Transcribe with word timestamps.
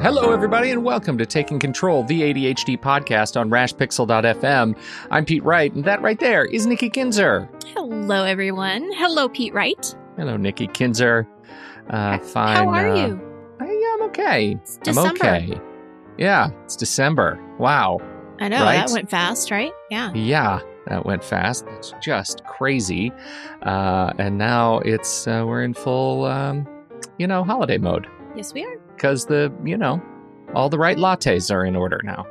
Hello, 0.00 0.32
everybody, 0.32 0.70
and 0.70 0.84
welcome 0.84 1.18
to 1.18 1.26
Taking 1.26 1.58
Control, 1.58 2.04
the 2.04 2.22
ADHD 2.22 2.78
podcast 2.78 3.38
on 3.38 3.50
rashpixel.fm. 3.50 4.78
I'm 5.10 5.24
Pete 5.24 5.42
Wright, 5.42 5.74
and 5.74 5.84
that 5.84 6.00
right 6.00 6.18
there 6.20 6.44
is 6.44 6.66
Nikki 6.66 6.88
Kinzer. 6.88 7.48
Hello, 7.74 8.22
everyone. 8.22 8.88
Hello, 8.94 9.28
Pete 9.28 9.52
Wright. 9.52 9.96
Hello, 10.16 10.36
Nikki 10.36 10.68
Kinzer. 10.68 11.26
Uh, 11.90 12.18
fine. 12.18 12.56
How 12.56 12.68
are 12.68 12.88
uh, 12.88 13.06
you? 13.06 13.20
I, 13.60 13.94
I'm 13.94 14.02
okay. 14.08 14.52
It's 14.52 14.76
I'm 14.76 14.82
December. 14.84 15.24
okay. 15.24 15.60
Yeah, 16.16 16.50
it's 16.64 16.76
December. 16.76 17.40
Wow. 17.58 17.98
I 18.38 18.48
know, 18.48 18.62
right? 18.62 18.76
that 18.76 18.90
went 18.90 19.10
fast, 19.10 19.50
right? 19.50 19.72
Yeah. 19.90 20.12
Yeah, 20.14 20.60
that 20.86 21.06
went 21.06 21.24
fast. 21.24 21.66
It's 21.76 21.92
just 22.00 22.44
crazy. 22.44 23.12
Uh, 23.62 24.12
and 24.16 24.38
now 24.38 24.78
it's 24.78 25.26
uh, 25.26 25.44
we're 25.44 25.64
in 25.64 25.74
full, 25.74 26.24
um, 26.24 26.68
you 27.18 27.26
know, 27.26 27.42
holiday 27.42 27.78
mode 27.78 28.06
Yes, 28.36 28.54
we 28.54 28.64
are. 28.64 28.87
Because 28.98 29.26
the 29.26 29.52
you 29.64 29.76
know 29.78 30.02
all 30.54 30.68
the 30.68 30.78
right 30.78 30.96
lattes 30.96 31.52
are 31.54 31.64
in 31.64 31.76
order 31.76 32.00
now. 32.04 32.26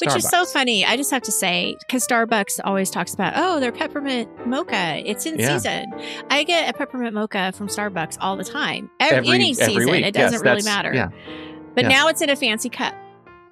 Which 0.00 0.14
is 0.14 0.28
so 0.28 0.44
funny. 0.44 0.84
I 0.84 0.96
just 0.96 1.10
have 1.10 1.22
to 1.22 1.32
say, 1.32 1.74
because 1.80 2.06
Starbucks 2.06 2.60
always 2.62 2.88
talks 2.90 3.14
about, 3.14 3.32
oh, 3.36 3.58
their 3.58 3.72
peppermint 3.72 4.28
mocha. 4.46 5.02
It's 5.04 5.24
in 5.26 5.38
Yeah. 5.38 5.56
season. 5.56 5.92
I 6.30 6.44
get 6.44 6.68
a 6.72 6.76
peppermint 6.76 7.14
mocha 7.14 7.52
from 7.52 7.66
Starbucks 7.68 8.18
all 8.20 8.36
the 8.36 8.44
time. 8.44 8.90
Every, 9.00 9.16
Every- 9.16 9.28
any 9.30 9.50
every 9.52 9.74
season. 9.74 9.90
week. 9.90 10.04
It 10.04 10.14
doesn't 10.14 10.34
Yes, 10.34 10.42
really 10.44 10.62
matter. 10.62 10.92
yeah. 10.94 11.08
But 11.74 11.86
now 11.86 12.08
it's 12.08 12.20
in 12.20 12.28
a 12.30 12.36
fancy 12.36 12.68
cup. 12.68 12.94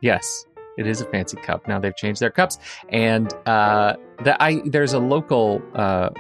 Yes, 0.03 0.45
it 0.79 0.87
is 0.87 1.01
a 1.01 1.07
fancy 1.07 1.37
cup. 1.39 1.67
Now 1.67 1.81
they've 1.81 1.97
changed 1.97 2.21
their 2.21 2.31
cups, 2.31 2.59
and 2.91 3.33
uh, 3.47 3.97
the, 4.23 4.41
I 4.41 4.61
there's 4.67 4.93
a 4.93 4.99
local 5.01 5.61
uh, 5.75 6.11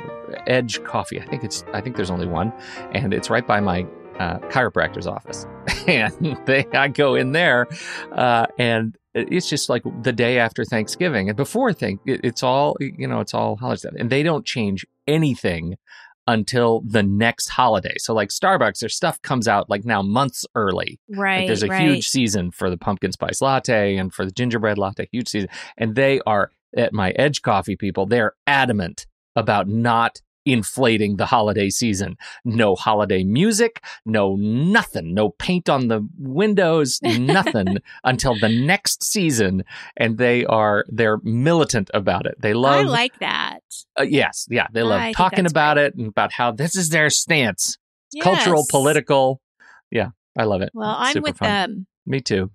Edge 0.47 0.83
Coffee. 0.83 1.21
I 1.21 1.27
think 1.27 1.45
it's 1.45 1.63
I 1.75 1.81
think 1.83 1.97
there's 1.97 2.11
only 2.11 2.27
one, 2.27 2.53
and 2.93 3.13
it's 3.15 3.29
right 3.31 3.47
by 3.47 3.61
my 3.61 3.87
uh, 4.19 4.39
chiropractor's 4.49 5.07
office. 5.07 5.47
and 5.89 6.39
they 6.47 6.67
I 6.73 6.89
go 6.89 7.15
in 7.15 7.33
there, 7.33 7.69
uh, 8.13 8.47
and 8.59 8.97
it's 9.15 9.49
just 9.49 9.69
like 9.69 9.83
the 10.03 10.13
day 10.13 10.39
after 10.39 10.65
Thanksgiving, 10.65 11.29
and 11.29 11.37
before 11.37 11.71
it, 11.71 12.01
it's 12.07 12.43
all 12.43 12.77
you 12.81 13.07
know 13.07 13.21
it's 13.21 13.35
all 13.35 13.57
holiday 13.57 13.79
stuff, 13.79 13.95
and 13.99 14.11
they 14.11 14.23
don't 14.23 14.45
change 14.45 14.87
anything 15.07 15.77
until 16.27 16.83
the 16.87 17.03
next 17.03 17.49
holiday. 17.49 17.95
So 17.99 18.15
like 18.15 18.29
Starbucks, 18.29 18.79
their 18.79 18.89
stuff 18.89 19.21
comes 19.23 19.49
out 19.49 19.69
like 19.69 19.85
now 19.85 20.01
months 20.01 20.47
early. 20.55 21.01
Right. 21.09 21.39
Like 21.39 21.47
there's 21.49 21.63
a 21.65 21.69
right. 21.69 21.83
huge 21.83 22.09
season 22.09 22.53
for 22.53 22.71
the 22.71 22.77
pumpkin 22.77 23.11
spice 23.11 23.41
latte 23.41 23.97
and 23.97 24.13
for 24.15 24.25
the 24.25 24.31
gingerbread 24.31 24.79
latte, 24.79 25.09
huge 25.11 25.29
season. 25.29 25.49
And 25.77 25.97
they 25.97 26.21
are 26.27 26.53
at 26.77 26.93
my 26.93 27.11
Edge 27.13 27.43
Coffee 27.43 27.77
people, 27.77 28.07
they're 28.07 28.35
adamant 28.47 29.07
about 29.35 29.69
not 29.69 30.21
inflating 30.45 31.17
the 31.17 31.27
holiday 31.27 31.69
season. 31.71 32.17
No 32.45 32.75
holiday 32.75 33.25
music, 33.25 33.83
no 34.05 34.37
nothing, 34.37 35.15
no 35.15 35.31
paint 35.31 35.69
on 35.69 35.89
the 35.89 36.07
windows, 36.19 36.99
nothing 37.03 37.79
until 38.05 38.39
the 38.39 38.49
next 38.49 39.05
season. 39.05 39.65
And 39.97 40.19
they 40.19 40.45
are 40.47 40.85
they're 40.89 41.19
militant 41.23 41.91
about 41.95 42.27
it. 42.27 42.35
They 42.41 42.55
love 42.55 42.87
I 42.87 42.89
like 42.89 43.19
that. 43.21 43.61
uh, 43.99 44.03
yes, 44.05 44.47
yeah, 44.51 44.67
they 44.73 44.83
love 44.83 45.01
think 45.01 45.17
talking 45.17 45.47
about 45.47 45.77
great. 45.77 45.87
it 45.87 45.95
and 45.97 46.09
about 46.09 46.33
how 46.33 46.53
this 46.53 46.77
is 46.77 46.89
their 46.91 47.11
stance. 47.11 47.77
Cultural, 48.23 48.65
political. 48.69 49.41
Yeah, 49.91 50.09
I 50.37 50.45
love 50.45 50.63
it. 50.63 50.71
Well, 50.75 50.97
I'm 50.99 51.13
Super 51.13 51.23
with 51.29 51.39
fun. 51.39 51.49
them. 51.49 51.87
Me 52.07 52.21
too. 52.21 52.51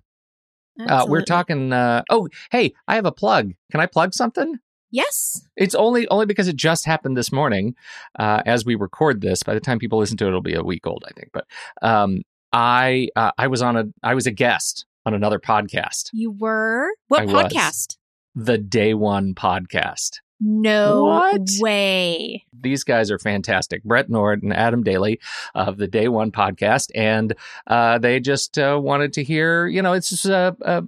Uh, 0.78 1.06
we're 1.08 1.22
talking. 1.22 1.72
Uh, 1.72 2.02
oh, 2.10 2.28
hey, 2.50 2.74
I 2.86 2.96
have 2.96 3.06
a 3.06 3.12
plug. 3.12 3.52
Can 3.70 3.80
I 3.80 3.86
plug 3.86 4.12
something? 4.12 4.58
Yes. 4.90 5.42
It's 5.56 5.74
only 5.74 6.06
only 6.08 6.26
because 6.26 6.48
it 6.48 6.56
just 6.56 6.84
happened 6.86 7.16
this 7.16 7.32
morning, 7.32 7.74
uh, 8.18 8.42
as 8.46 8.64
we 8.64 8.74
record 8.74 9.20
this. 9.20 9.42
By 9.42 9.54
the 9.54 9.60
time 9.60 9.78
people 9.78 9.98
listen 9.98 10.16
to 10.18 10.24
it, 10.24 10.28
it'll 10.28 10.40
be 10.40 10.54
a 10.54 10.62
week 10.62 10.86
old, 10.86 11.04
I 11.06 11.12
think. 11.12 11.30
But 11.32 11.46
um, 11.82 12.22
I 12.52 13.08
uh, 13.16 13.32
I 13.38 13.48
was 13.48 13.62
on 13.62 13.76
a 13.76 13.84
I 14.02 14.14
was 14.14 14.26
a 14.26 14.30
guest 14.32 14.86
on 15.04 15.14
another 15.14 15.38
podcast, 15.38 16.10
You 16.12 16.30
were? 16.32 16.88
What 17.08 17.22
I 17.22 17.24
was. 17.26 17.44
podcast? 17.52 17.96
the 18.34 18.58
Day 18.58 18.92
One 18.94 19.34
podcast. 19.34 20.20
No 20.40 21.04
What? 21.04 21.48
way. 21.60 22.44
These 22.52 22.84
guys 22.84 23.10
are 23.10 23.18
fantastic. 23.18 23.82
Brett 23.84 24.10
Nord 24.10 24.42
and 24.42 24.52
Adam 24.52 24.82
Daly 24.82 25.18
of 25.54 25.78
the 25.78 25.86
Day 25.88 26.08
One 26.08 26.30
podcast, 26.30 26.90
and 26.94 27.34
uh, 27.66 27.98
they 27.98 28.20
just 28.20 28.58
uh, 28.58 28.78
wanted 28.82 29.14
to 29.14 29.24
hear, 29.24 29.66
you 29.66 29.80
know, 29.80 29.94
it's 29.94 30.10
just 30.10 30.26
a, 30.26 30.54
a 30.60 30.82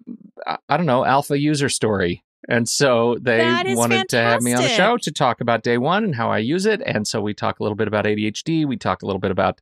I 0.69 0.77
don't 0.77 0.85
know 0.87 1.05
alpha 1.05 1.39
user 1.39 1.69
story. 1.71 2.23
And 2.47 2.69
so 2.69 3.17
they 3.21 3.75
wanted 3.75 4.09
to 4.11 4.19
have 4.19 4.43
me 4.43 4.55
on 4.55 4.63
the 4.63 4.69
show 4.69 4.97
to 4.99 5.11
talk 5.11 5.41
about 5.41 5.65
day 5.65 5.77
one 5.77 6.05
and 6.05 6.15
how 6.15 6.31
I 6.31 6.39
use 6.39 6.67
it. 6.67 6.81
And 6.87 7.07
so 7.07 7.21
we 7.21 7.35
talk 7.35 7.59
a 7.59 7.63
little 7.63 7.75
bit 7.77 7.89
about 7.89 8.05
ADHD. 8.05 8.65
We 8.65 8.77
talk 8.77 9.03
a 9.03 9.07
little 9.07 9.19
bit 9.21 9.33
about, 9.33 9.61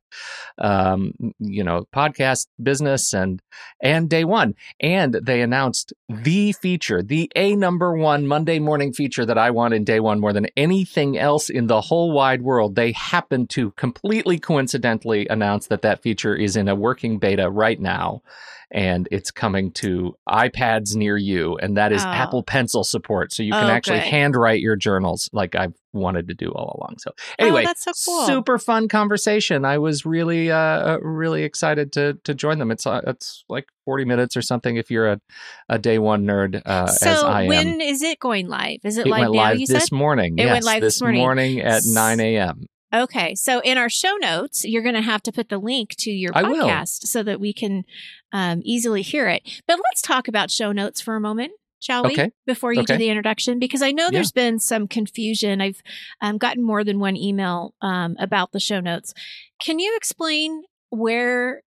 um, 0.59 1.13
you 1.39 1.63
know, 1.63 1.87
podcast 1.93 2.47
business 2.61 3.13
and 3.13 3.41
and 3.81 4.09
day 4.09 4.23
one. 4.23 4.53
And 4.79 5.15
they 5.15 5.41
announced 5.41 5.91
the 6.07 6.53
feature, 6.53 7.01
the 7.01 7.31
a 7.35 7.55
number 7.55 7.97
one 7.97 8.27
Monday 8.27 8.59
morning 8.59 8.93
feature 8.93 9.25
that 9.25 9.37
I 9.37 9.49
want 9.49 9.73
in 9.73 9.83
day 9.83 9.99
one 9.99 10.19
more 10.19 10.33
than 10.33 10.47
anything 10.55 11.17
else 11.17 11.49
in 11.49 11.67
the 11.67 11.81
whole 11.81 12.11
wide 12.11 12.43
world. 12.43 12.75
They 12.75 12.91
happen 12.91 13.47
to 13.47 13.71
completely 13.71 14.37
coincidentally 14.37 15.27
announce 15.29 15.67
that 15.67 15.81
that 15.81 16.03
feature 16.03 16.35
is 16.35 16.55
in 16.55 16.67
a 16.67 16.75
working 16.75 17.17
beta 17.17 17.49
right 17.49 17.79
now. 17.79 18.21
And 18.69 19.07
it's 19.11 19.31
coming 19.31 19.71
to 19.73 20.15
iPads 20.27 20.93
near 20.93 21.15
you, 21.15 21.57
and 21.57 21.77
that 21.77 21.93
is 21.93 22.03
Oh. 22.03 22.09
Apple 22.09 22.43
Pencil 22.43 22.83
support. 22.83 23.31
So 23.31 23.41
you 23.41 23.53
can 23.53 23.63
Oh, 23.69 23.69
actually 23.69 23.99
good. 23.99 24.07
handwrite 24.09 24.59
your 24.59 24.75
journals 24.75 25.29
like 25.31 25.55
I've 25.55 25.73
wanted 25.93 26.27
to 26.27 26.33
do 26.33 26.51
all 26.51 26.77
along. 26.77 26.97
So 26.99 27.11
anyway, 27.39 27.63
oh, 27.63 27.65
that's 27.65 27.83
so 27.85 27.93
cool. 28.11 28.25
super 28.27 28.59
fun 28.59 28.87
conversation. 28.89 29.63
I 29.63 29.77
was 29.77 30.05
really, 30.05 30.51
uh, 30.51 30.97
really 30.99 31.43
excited 31.43 31.93
to 31.93 32.17
to 32.25 32.33
join 32.35 32.59
them. 32.59 32.69
It's 32.71 32.85
uh, 32.85 33.01
it's 33.07 33.45
like 33.47 33.67
forty 33.85 34.03
minutes 34.03 34.35
or 34.35 34.41
something 34.41 34.75
if 34.75 34.91
you're 34.91 35.07
a, 35.13 35.21
a 35.69 35.79
day 35.79 35.97
one 35.97 36.25
nerd, 36.25 36.61
uh, 36.65 36.87
so 36.87 37.09
as 37.09 37.23
I 37.23 37.41
am. 37.43 37.47
when 37.47 37.81
is 37.81 38.01
it 38.01 38.19
going 38.19 38.47
live? 38.49 38.79
Is 38.83 38.97
it, 38.97 39.07
it 39.07 39.09
live 39.09 39.21
now? 39.21 39.29
live 39.31 39.59
you 39.59 39.67
this 39.67 39.85
said. 39.85 39.95
morning. 39.95 40.37
It 40.37 40.43
yes, 40.43 40.51
went 40.53 40.65
live 40.65 40.81
this 40.81 41.01
morning. 41.01 41.61
at 41.61 41.83
nine 41.85 42.19
a.m. 42.19 42.65
Okay, 42.93 43.35
so 43.35 43.59
in 43.61 43.77
our 43.77 43.89
show 43.89 44.15
notes, 44.15 44.63
you're 44.63 44.81
going 44.83 44.95
to 44.95 45.01
have 45.01 45.21
to 45.23 45.31
put 45.31 45.49
the 45.49 45.57
link 45.57 45.95
to 45.97 46.11
your 46.11 46.31
podcast 46.31 47.05
so 47.07 47.21
that 47.23 47.39
we 47.39 47.51
can 47.53 47.83
um, 48.31 48.61
easily 48.63 49.01
hear 49.01 49.27
it. 49.27 49.41
But 49.67 49.79
let's 49.89 50.01
talk 50.01 50.27
about 50.27 50.49
show 50.51 50.71
notes 50.71 51.01
for 51.01 51.15
a 51.17 51.19
moment, 51.19 51.51
shall 51.79 52.03
we? 52.05 52.13
Okay. 52.13 52.31
Before 52.45 52.71
you 52.71 52.81
Okay. 52.81 52.93
do 52.93 52.97
the 52.97 53.09
introduction, 53.09 53.59
because 53.59 53.81
I 53.81 53.91
know 53.91 54.05
Yeah. 54.05 54.11
there's 54.11 54.31
been 54.31 54.59
some 54.59 54.87
confusion. 54.87 55.59
I've 55.59 55.81
um, 56.21 56.37
gotten 56.37 56.63
more 56.63 56.83
than 56.85 56.99
one 56.99 57.17
email 57.17 57.73
um, 57.81 58.15
about 58.19 58.53
the 58.53 58.59
show 58.59 58.79
notes. 58.79 59.13
Can 59.59 59.79
you 59.79 59.93
explain 59.97 60.63
where 60.89 61.61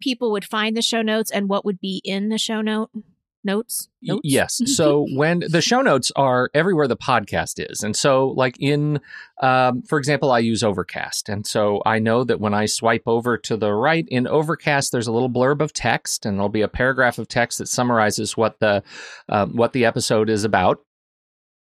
people 0.00 0.30
would 0.30 0.44
find 0.44 0.76
the 0.76 0.82
show 0.82 1.02
notes 1.02 1.30
and 1.32 1.48
what 1.48 1.64
would 1.64 1.80
be 1.80 2.00
in 2.04 2.28
the 2.28 2.38
show 2.38 2.60
note 2.60 2.90
notes? 3.44 3.88
Notes? 4.02 4.20
Yes. 4.24 4.60
So 4.80 5.06
when 5.14 5.40
the 5.46 5.60
show 5.60 5.82
notes 5.82 6.10
are 6.16 6.48
everywhere 6.54 6.88
the 6.88 6.96
podcast 6.96 7.54
is. 7.70 7.82
And 7.82 7.94
so, 7.94 8.28
like 8.28 8.56
in, 8.60 9.00
um, 9.42 9.82
for 9.82 9.98
example, 9.98 10.30
I 10.30 10.38
use 10.38 10.62
Overcast. 10.62 11.28
And 11.28 11.46
so 11.46 11.82
I 11.84 11.98
know 11.98 12.24
that 12.24 12.40
when 12.40 12.54
I 12.54 12.66
swipe 12.66 13.02
over 13.06 13.36
to 13.36 13.56
the 13.56 13.72
right 13.72 14.06
in 14.08 14.26
Overcast, 14.26 14.92
there's 14.92 15.06
a 15.06 15.12
little 15.12 15.28
blurb 15.28 15.60
of 15.60 15.72
text 15.72 16.24
and 16.24 16.36
there'll 16.38 16.48
be 16.48 16.62
a 16.62 16.68
paragraph 16.68 17.18
of 17.18 17.28
text 17.28 17.58
that 17.58 17.68
summarizes 17.68 18.36
what 18.36 18.58
the, 18.60 18.82
um, 19.28 19.54
what 19.54 19.72
the 19.72 19.84
episode 19.84 20.30
is 20.30 20.44
about. 20.44 20.78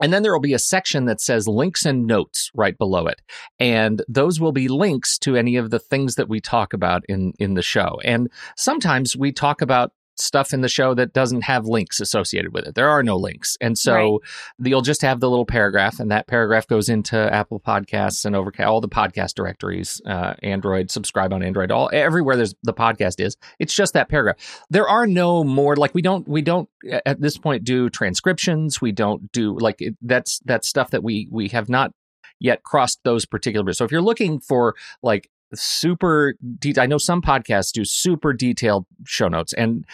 And 0.02 0.14
then 0.14 0.24
there 0.24 0.32
will 0.32 0.40
be 0.40 0.54
a 0.54 0.60
section 0.60 1.06
that 1.06 1.20
says 1.20 1.48
links 1.48 1.86
and 1.86 2.08
notes 2.08 2.52
right 2.54 2.78
below 2.78 3.08
it. 3.08 3.22
And 3.60 4.02
those 4.08 4.40
will 4.40 4.54
be 4.54 4.68
links 4.68 5.18
to 5.20 5.36
any 5.36 5.58
of 5.58 5.72
the 5.72 5.80
things 5.80 6.16
that 6.16 6.30
we 6.30 6.40
talk 6.40 6.74
about 6.74 7.04
in, 7.10 7.34
in 7.38 7.56
the 7.56 7.62
show. 7.62 8.00
And 8.06 8.30
sometimes 8.56 9.18
we 9.18 9.32
talk 9.32 9.62
about 9.62 9.92
stuff 10.20 10.54
in 10.54 10.62
the 10.62 10.70
show 10.70 10.94
that 10.94 11.14
doesn't 11.14 11.42
have 11.42 11.66
links 11.66 12.00
associated 12.00 12.54
with 12.54 12.68
it. 12.68 12.76
There 12.76 12.90
are 12.90 13.04
no 13.04 13.16
links. 13.18 13.58
And 13.62 13.78
so 13.78 13.94
right. 13.94 14.70
you'll 14.70 14.82
just 14.82 15.02
have 15.02 15.20
the 15.20 15.30
little 15.30 15.46
paragraph, 15.46 16.00
and 16.00 16.12
that 16.12 16.28
paragraph 16.28 16.68
goes 16.68 16.90
into 16.90 17.18
Apple 17.18 17.60
Podcasts 17.60 18.26
and 18.26 18.36
Overcast, 18.36 18.68
all 18.68 18.82
the 18.82 18.90
podcast 18.90 19.36
directories, 19.36 20.02
uh, 20.06 20.34
Android, 20.44 20.92
subscribe 20.92 21.34
on 21.34 21.44
Android, 21.44 21.72
all 21.72 21.90
everywhere 21.94 22.36
there's 22.36 22.56
the 22.64 22.74
podcast 22.74 23.20
is. 23.20 23.38
It's 23.60 23.74
just 23.74 23.94
that 23.94 24.10
paragraph. 24.10 24.64
There 24.70 24.88
are 24.88 25.08
no 25.08 25.44
more 25.44 25.76
like 25.76 25.94
we 25.94 26.02
don't 26.02 26.28
we 26.28 26.42
don't 26.42 26.70
at 27.06 27.22
this 27.22 27.38
point 27.38 27.64
do 27.64 27.90
transcriptions. 27.90 28.82
We 28.82 28.92
don't 28.92 29.32
do 29.32 29.58
like 29.58 29.82
it, 29.82 29.96
that's 30.02 30.40
that's 30.46 30.68
stuff 30.68 30.92
that 30.92 31.04
we 31.04 31.28
we 31.32 31.50
have 31.50 31.70
not 31.70 31.92
yet 32.40 32.64
crossed 32.64 33.00
those 33.04 33.26
particular. 33.26 33.64
bridges. 33.64 33.78
So 33.78 33.86
if 33.86 33.92
you're 33.92 34.02
looking 34.02 34.40
for 34.40 34.76
like 35.04 35.30
super 35.56 36.36
de- 36.60 36.80
I 36.80 36.86
know 36.86 36.98
some 36.98 37.22
podcasts 37.22 37.72
do 37.72 37.84
super 37.86 38.34
detailed 38.34 38.86
show 39.06 39.28
notes 39.28 39.54
and 39.54 39.86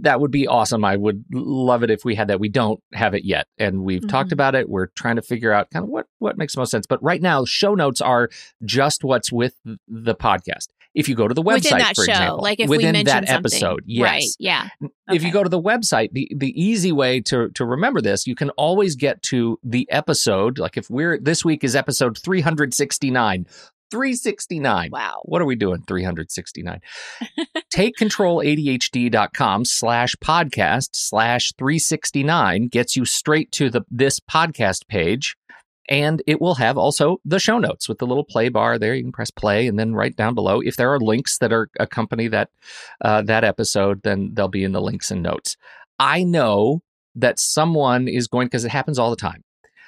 that 0.00 0.20
would 0.20 0.30
be 0.30 0.46
awesome. 0.46 0.84
I 0.84 0.96
would 0.96 1.24
love 1.32 1.82
it 1.82 1.90
if 1.90 2.04
we 2.04 2.14
had 2.14 2.28
that. 2.28 2.40
We 2.40 2.48
don't 2.48 2.80
have 2.92 3.14
it 3.14 3.24
yet 3.24 3.46
and 3.58 3.82
we've 3.82 4.00
mm-hmm. 4.00 4.08
talked 4.08 4.32
about 4.32 4.54
it. 4.54 4.68
We're 4.68 4.86
trying 4.86 5.16
to 5.16 5.22
figure 5.22 5.52
out 5.52 5.70
kind 5.70 5.84
of 5.84 5.90
what 5.90 6.06
what 6.18 6.38
makes 6.38 6.56
most 6.56 6.70
sense. 6.70 6.86
But 6.86 7.02
right 7.02 7.20
now 7.20 7.44
show 7.44 7.74
notes 7.74 8.00
are 8.00 8.30
just 8.64 9.04
what's 9.04 9.30
with 9.30 9.54
the 9.88 10.14
podcast. 10.14 10.68
If 10.96 11.10
you 11.10 11.14
go 11.14 11.28
to 11.28 11.34
the 11.34 11.42
website 11.42 11.64
within 11.64 11.78
that 11.78 11.94
for 11.94 12.04
show, 12.06 12.12
example, 12.12 12.40
like 12.40 12.58
if 12.58 12.70
within 12.70 12.94
we 12.94 13.02
that 13.02 13.28
something. 13.28 13.34
episode, 13.34 13.84
yes. 13.84 14.02
Right, 14.02 14.24
yeah. 14.38 14.68
Okay. 14.82 14.92
If 15.10 15.22
you 15.22 15.30
go 15.30 15.42
to 15.42 15.48
the 15.50 15.60
website, 15.60 16.12
the 16.12 16.32
the 16.34 16.58
easy 16.58 16.90
way 16.90 17.20
to 17.20 17.50
to 17.50 17.66
remember 17.66 18.00
this, 18.00 18.26
you 18.26 18.34
can 18.34 18.48
always 18.50 18.96
get 18.96 19.22
to 19.24 19.58
the 19.62 19.86
episode. 19.90 20.58
Like 20.58 20.78
if 20.78 20.88
we're 20.88 21.20
this 21.20 21.44
week 21.44 21.64
is 21.64 21.76
episode 21.76 22.16
369 22.16 23.46
369. 23.90 24.90
Wow. 24.92 25.20
What 25.24 25.42
are 25.42 25.46
we 25.46 25.56
doing? 25.56 25.82
369. 25.86 26.80
TakeControlADHD.com 27.74 29.64
slash 29.64 30.14
podcast 30.16 30.90
slash 30.92 31.52
369 31.58 32.68
gets 32.68 32.96
you 32.96 33.04
straight 33.04 33.52
to 33.52 33.70
the 33.70 33.82
this 33.90 34.20
podcast 34.20 34.86
page. 34.88 35.36
And 35.88 36.20
it 36.26 36.40
will 36.40 36.56
have 36.56 36.76
also 36.76 37.20
the 37.24 37.38
show 37.38 37.58
notes 37.58 37.88
with 37.88 37.98
the 37.98 38.06
little 38.06 38.24
play 38.24 38.48
bar 38.48 38.76
there. 38.78 38.94
You 38.94 39.04
can 39.04 39.12
press 39.12 39.30
play, 39.30 39.68
and 39.68 39.78
then 39.78 39.94
right 39.94 40.16
down 40.16 40.34
below, 40.34 40.60
if 40.60 40.74
there 40.76 40.92
are 40.92 40.98
links 40.98 41.38
that 41.38 41.52
are 41.52 41.68
accompany 41.78 42.26
that 42.28 42.50
uh, 43.00 43.22
that 43.22 43.44
episode, 43.44 44.02
then 44.02 44.30
they'll 44.34 44.48
be 44.48 44.64
in 44.64 44.72
the 44.72 44.80
links 44.80 45.12
and 45.12 45.22
notes. 45.22 45.56
I 46.00 46.24
know 46.24 46.82
that 47.14 47.38
someone 47.38 48.08
is 48.08 48.26
going 48.26 48.46
because 48.46 48.64
it 48.64 48.70
happens 48.72 48.98
all 48.98 49.10
the 49.10 49.16
time. 49.16 49.44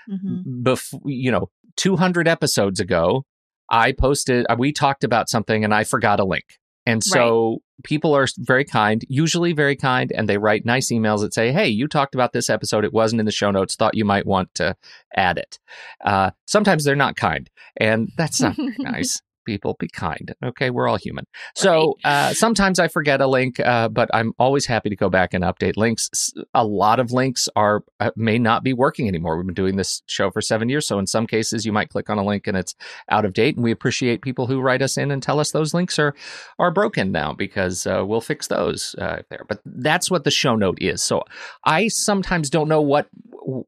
Mm-hmm. 0.08 0.62
Before 0.62 1.00
you 1.04 1.32
know, 1.32 1.50
200 1.76 2.28
episodes 2.28 2.80
ago, 2.80 3.24
I 3.70 3.92
posted, 3.92 4.46
uh, 4.48 4.56
we 4.58 4.72
talked 4.72 5.04
about 5.04 5.28
something 5.28 5.64
and 5.64 5.74
I 5.74 5.84
forgot 5.84 6.20
a 6.20 6.24
link. 6.24 6.58
And 6.86 7.04
so 7.04 7.50
right. 7.50 7.58
people 7.84 8.14
are 8.14 8.26
very 8.38 8.64
kind, 8.64 9.04
usually 9.10 9.52
very 9.52 9.76
kind, 9.76 10.10
and 10.10 10.26
they 10.26 10.38
write 10.38 10.64
nice 10.64 10.90
emails 10.90 11.20
that 11.20 11.34
say, 11.34 11.52
Hey, 11.52 11.68
you 11.68 11.86
talked 11.86 12.14
about 12.14 12.32
this 12.32 12.48
episode. 12.48 12.82
It 12.82 12.94
wasn't 12.94 13.20
in 13.20 13.26
the 13.26 13.32
show 13.32 13.50
notes. 13.50 13.76
Thought 13.76 13.94
you 13.94 14.06
might 14.06 14.24
want 14.24 14.54
to 14.54 14.74
add 15.14 15.36
it. 15.36 15.58
Uh, 16.02 16.30
sometimes 16.46 16.84
they're 16.84 16.96
not 16.96 17.16
kind, 17.16 17.50
and 17.76 18.10
that's 18.16 18.40
not 18.40 18.56
nice 18.78 19.20
people. 19.48 19.74
Be 19.78 19.88
kind. 19.88 20.34
Okay. 20.44 20.68
We're 20.68 20.86
all 20.86 20.98
human. 20.98 21.26
So 21.54 21.96
uh, 22.04 22.34
sometimes 22.34 22.78
I 22.78 22.88
forget 22.88 23.22
a 23.22 23.26
link, 23.26 23.58
uh, 23.60 23.88
but 23.88 24.10
I'm 24.12 24.34
always 24.38 24.66
happy 24.66 24.90
to 24.90 24.96
go 24.96 25.08
back 25.08 25.32
and 25.32 25.42
update 25.42 25.78
links. 25.78 26.34
A 26.52 26.66
lot 26.66 27.00
of 27.00 27.12
links 27.12 27.48
are 27.56 27.82
uh, 27.98 28.10
may 28.14 28.38
not 28.38 28.62
be 28.62 28.74
working 28.74 29.08
anymore. 29.08 29.38
We've 29.38 29.46
been 29.46 29.54
doing 29.54 29.76
this 29.76 30.02
show 30.06 30.30
for 30.30 30.42
seven 30.42 30.68
years. 30.68 30.86
So 30.86 30.98
in 30.98 31.06
some 31.06 31.26
cases, 31.26 31.64
you 31.64 31.72
might 31.72 31.88
click 31.88 32.10
on 32.10 32.18
a 32.18 32.24
link 32.24 32.46
and 32.46 32.58
it's 32.58 32.74
out 33.08 33.24
of 33.24 33.32
date. 33.32 33.56
And 33.56 33.64
we 33.64 33.70
appreciate 33.70 34.20
people 34.20 34.46
who 34.46 34.60
write 34.60 34.82
us 34.82 34.98
in 34.98 35.10
and 35.10 35.22
tell 35.22 35.40
us 35.40 35.50
those 35.50 35.72
links 35.72 35.98
are, 35.98 36.14
are 36.58 36.70
broken 36.70 37.10
now 37.10 37.32
because 37.32 37.86
uh, 37.86 38.04
we'll 38.06 38.20
fix 38.20 38.48
those 38.48 38.94
uh, 38.98 39.22
there. 39.30 39.46
But 39.48 39.60
that's 39.64 40.10
what 40.10 40.24
the 40.24 40.30
show 40.30 40.56
note 40.56 40.78
is. 40.82 41.02
So 41.02 41.24
I 41.64 41.88
sometimes 41.88 42.50
don't 42.50 42.68
know 42.68 42.82
what 42.82 43.08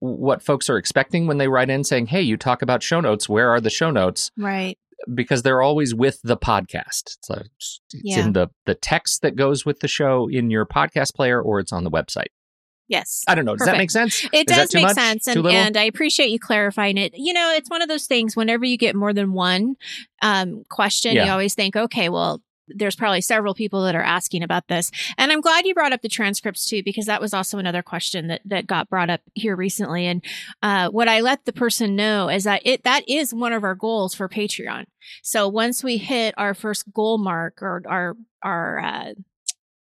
what 0.00 0.42
folks 0.42 0.68
are 0.68 0.76
expecting 0.76 1.26
when 1.26 1.38
they 1.38 1.48
write 1.48 1.70
in 1.70 1.84
saying, 1.84 2.06
"Hey, 2.06 2.20
you 2.20 2.36
talk 2.36 2.60
about 2.60 2.82
show 2.82 3.00
notes. 3.00 3.30
Where 3.30 3.48
are 3.48 3.62
the 3.62 3.70
show 3.70 3.90
notes?" 3.90 4.30
Right 4.36 4.76
because 5.14 5.42
they're 5.42 5.62
always 5.62 5.94
with 5.94 6.20
the 6.22 6.36
podcast. 6.36 7.16
So 7.22 7.34
it's, 7.34 7.80
it's 7.92 8.02
yeah. 8.04 8.20
in 8.20 8.32
the 8.32 8.48
the 8.66 8.74
text 8.74 9.22
that 9.22 9.36
goes 9.36 9.64
with 9.64 9.80
the 9.80 9.88
show 9.88 10.28
in 10.28 10.50
your 10.50 10.66
podcast 10.66 11.14
player, 11.14 11.40
or 11.40 11.60
it's 11.60 11.72
on 11.72 11.84
the 11.84 11.90
website. 11.90 12.28
Yes. 12.90 13.22
I 13.28 13.36
don't 13.36 13.44
know. 13.44 13.52
Does 13.52 13.68
Perfect. 13.68 13.74
that 13.74 13.78
make 13.78 13.90
sense? 13.92 14.28
It 14.32 14.50
Is 14.50 14.56
does 14.56 14.74
make 14.74 14.82
much? 14.82 14.96
sense. 14.96 15.28
And, 15.28 15.46
and 15.46 15.76
I 15.76 15.84
appreciate 15.84 16.30
you 16.30 16.40
clarifying 16.40 16.98
it. 16.98 17.12
You 17.14 17.32
know, 17.32 17.52
it's 17.54 17.70
one 17.70 17.82
of 17.82 17.88
those 17.88 18.06
things 18.06 18.34
whenever 18.34 18.64
you 18.64 18.76
get 18.76 18.96
more 18.96 19.12
than 19.12 19.32
one 19.32 19.76
um, 20.22 20.64
question, 20.68 21.14
yeah. 21.14 21.26
you 21.26 21.30
always 21.30 21.54
think, 21.54 21.76
okay, 21.76 22.08
well, 22.08 22.42
there's 22.74 22.96
probably 22.96 23.20
several 23.20 23.54
people 23.54 23.82
that 23.84 23.94
are 23.94 24.02
asking 24.02 24.42
about 24.42 24.68
this. 24.68 24.90
And 25.18 25.32
I'm 25.32 25.40
glad 25.40 25.66
you 25.66 25.74
brought 25.74 25.92
up 25.92 26.02
the 26.02 26.08
transcripts 26.08 26.66
too, 26.66 26.82
because 26.82 27.06
that 27.06 27.20
was 27.20 27.34
also 27.34 27.58
another 27.58 27.82
question 27.82 28.28
that, 28.28 28.40
that 28.44 28.66
got 28.66 28.88
brought 28.88 29.10
up 29.10 29.20
here 29.34 29.56
recently. 29.56 30.06
And 30.06 30.24
uh, 30.62 30.88
what 30.90 31.08
I 31.08 31.20
let 31.20 31.44
the 31.44 31.52
person 31.52 31.96
know 31.96 32.28
is 32.28 32.44
that 32.44 32.62
it 32.64 32.84
that 32.84 33.08
is 33.08 33.34
one 33.34 33.52
of 33.52 33.64
our 33.64 33.74
goals 33.74 34.14
for 34.14 34.28
Patreon. 34.28 34.84
So 35.22 35.48
once 35.48 35.82
we 35.82 35.96
hit 35.96 36.34
our 36.36 36.54
first 36.54 36.92
goal 36.92 37.18
mark 37.18 37.62
or 37.62 37.82
our 37.86 38.16
our 38.42 38.78
uh, 38.80 39.12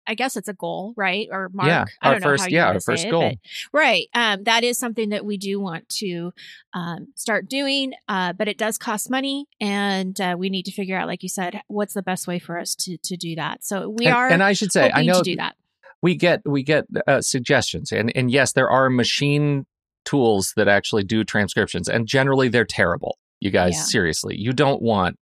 I 0.07 0.15
guess 0.15 0.37
it's 0.37 0.49
a 0.49 0.53
goal, 0.53 0.95
right? 0.97 1.29
Or 1.31 1.51
mark. 1.53 1.69
Yeah, 1.69 1.85
I 2.01 2.13
don't 2.13 2.21
know 2.21 2.29
first, 2.29 2.45
how 2.45 2.49
you 2.49 2.57
yeah, 2.57 2.67
our 2.69 2.81
first 2.81 3.07
it, 3.07 3.11
goal. 3.11 3.31
But, 3.31 3.39
right. 3.73 4.09
Um, 4.15 4.45
that 4.45 4.65
is 4.65 4.79
something 4.79 5.11
that 5.11 5.25
we 5.25 5.37
do 5.37 5.61
want 5.61 5.89
to 6.01 6.33
um, 6.73 7.09
start 7.15 7.49
doing, 7.49 7.93
uh, 8.09 8.33
but 8.33 8.49
it 8.49 8.59
does 8.59 8.79
cost 8.79 9.11
money, 9.11 9.47
and 9.61 10.21
uh, 10.21 10.37
we 10.39 10.51
need 10.51 10.65
to 10.65 10.73
figure 10.73 10.97
out, 10.97 11.07
like 11.07 11.23
you 11.23 11.29
said, 11.29 11.63
what's 11.69 11.95
the 11.95 12.03
best 12.03 12.27
way 12.27 12.39
for 12.39 12.59
us 12.59 12.75
to 12.77 12.97
to 12.99 13.17
do 13.17 13.35
that. 13.37 13.65
So 13.65 13.89
we 13.89 14.07
and, 14.07 14.15
are, 14.15 14.29
and 14.29 14.43
I 14.43 14.53
should 14.53 14.73
say, 14.73 14.91
I 14.93 15.03
know 15.05 15.19
to 15.19 15.23
do 15.23 15.37
that. 15.37 15.57
We 16.03 16.17
get 16.17 16.43
we 16.45 16.63
get 16.63 16.87
uh, 17.07 17.21
suggestions, 17.21 17.93
and 17.93 18.13
and 18.15 18.31
yes, 18.31 18.53
there 18.53 18.69
are 18.71 18.91
machine 18.91 19.67
tools 20.05 20.53
that 20.57 20.69
actually 20.69 21.05
do 21.05 21.25
transcriptions, 21.25 21.89
and 21.89 22.07
generally 22.07 22.49
they're 22.49 22.65
terrible. 22.65 23.19
You 23.41 23.51
guys, 23.51 23.75
yeah. 23.75 23.83
seriously, 23.83 24.37
you 24.37 24.53
don't 24.53 24.83
want 24.83 25.19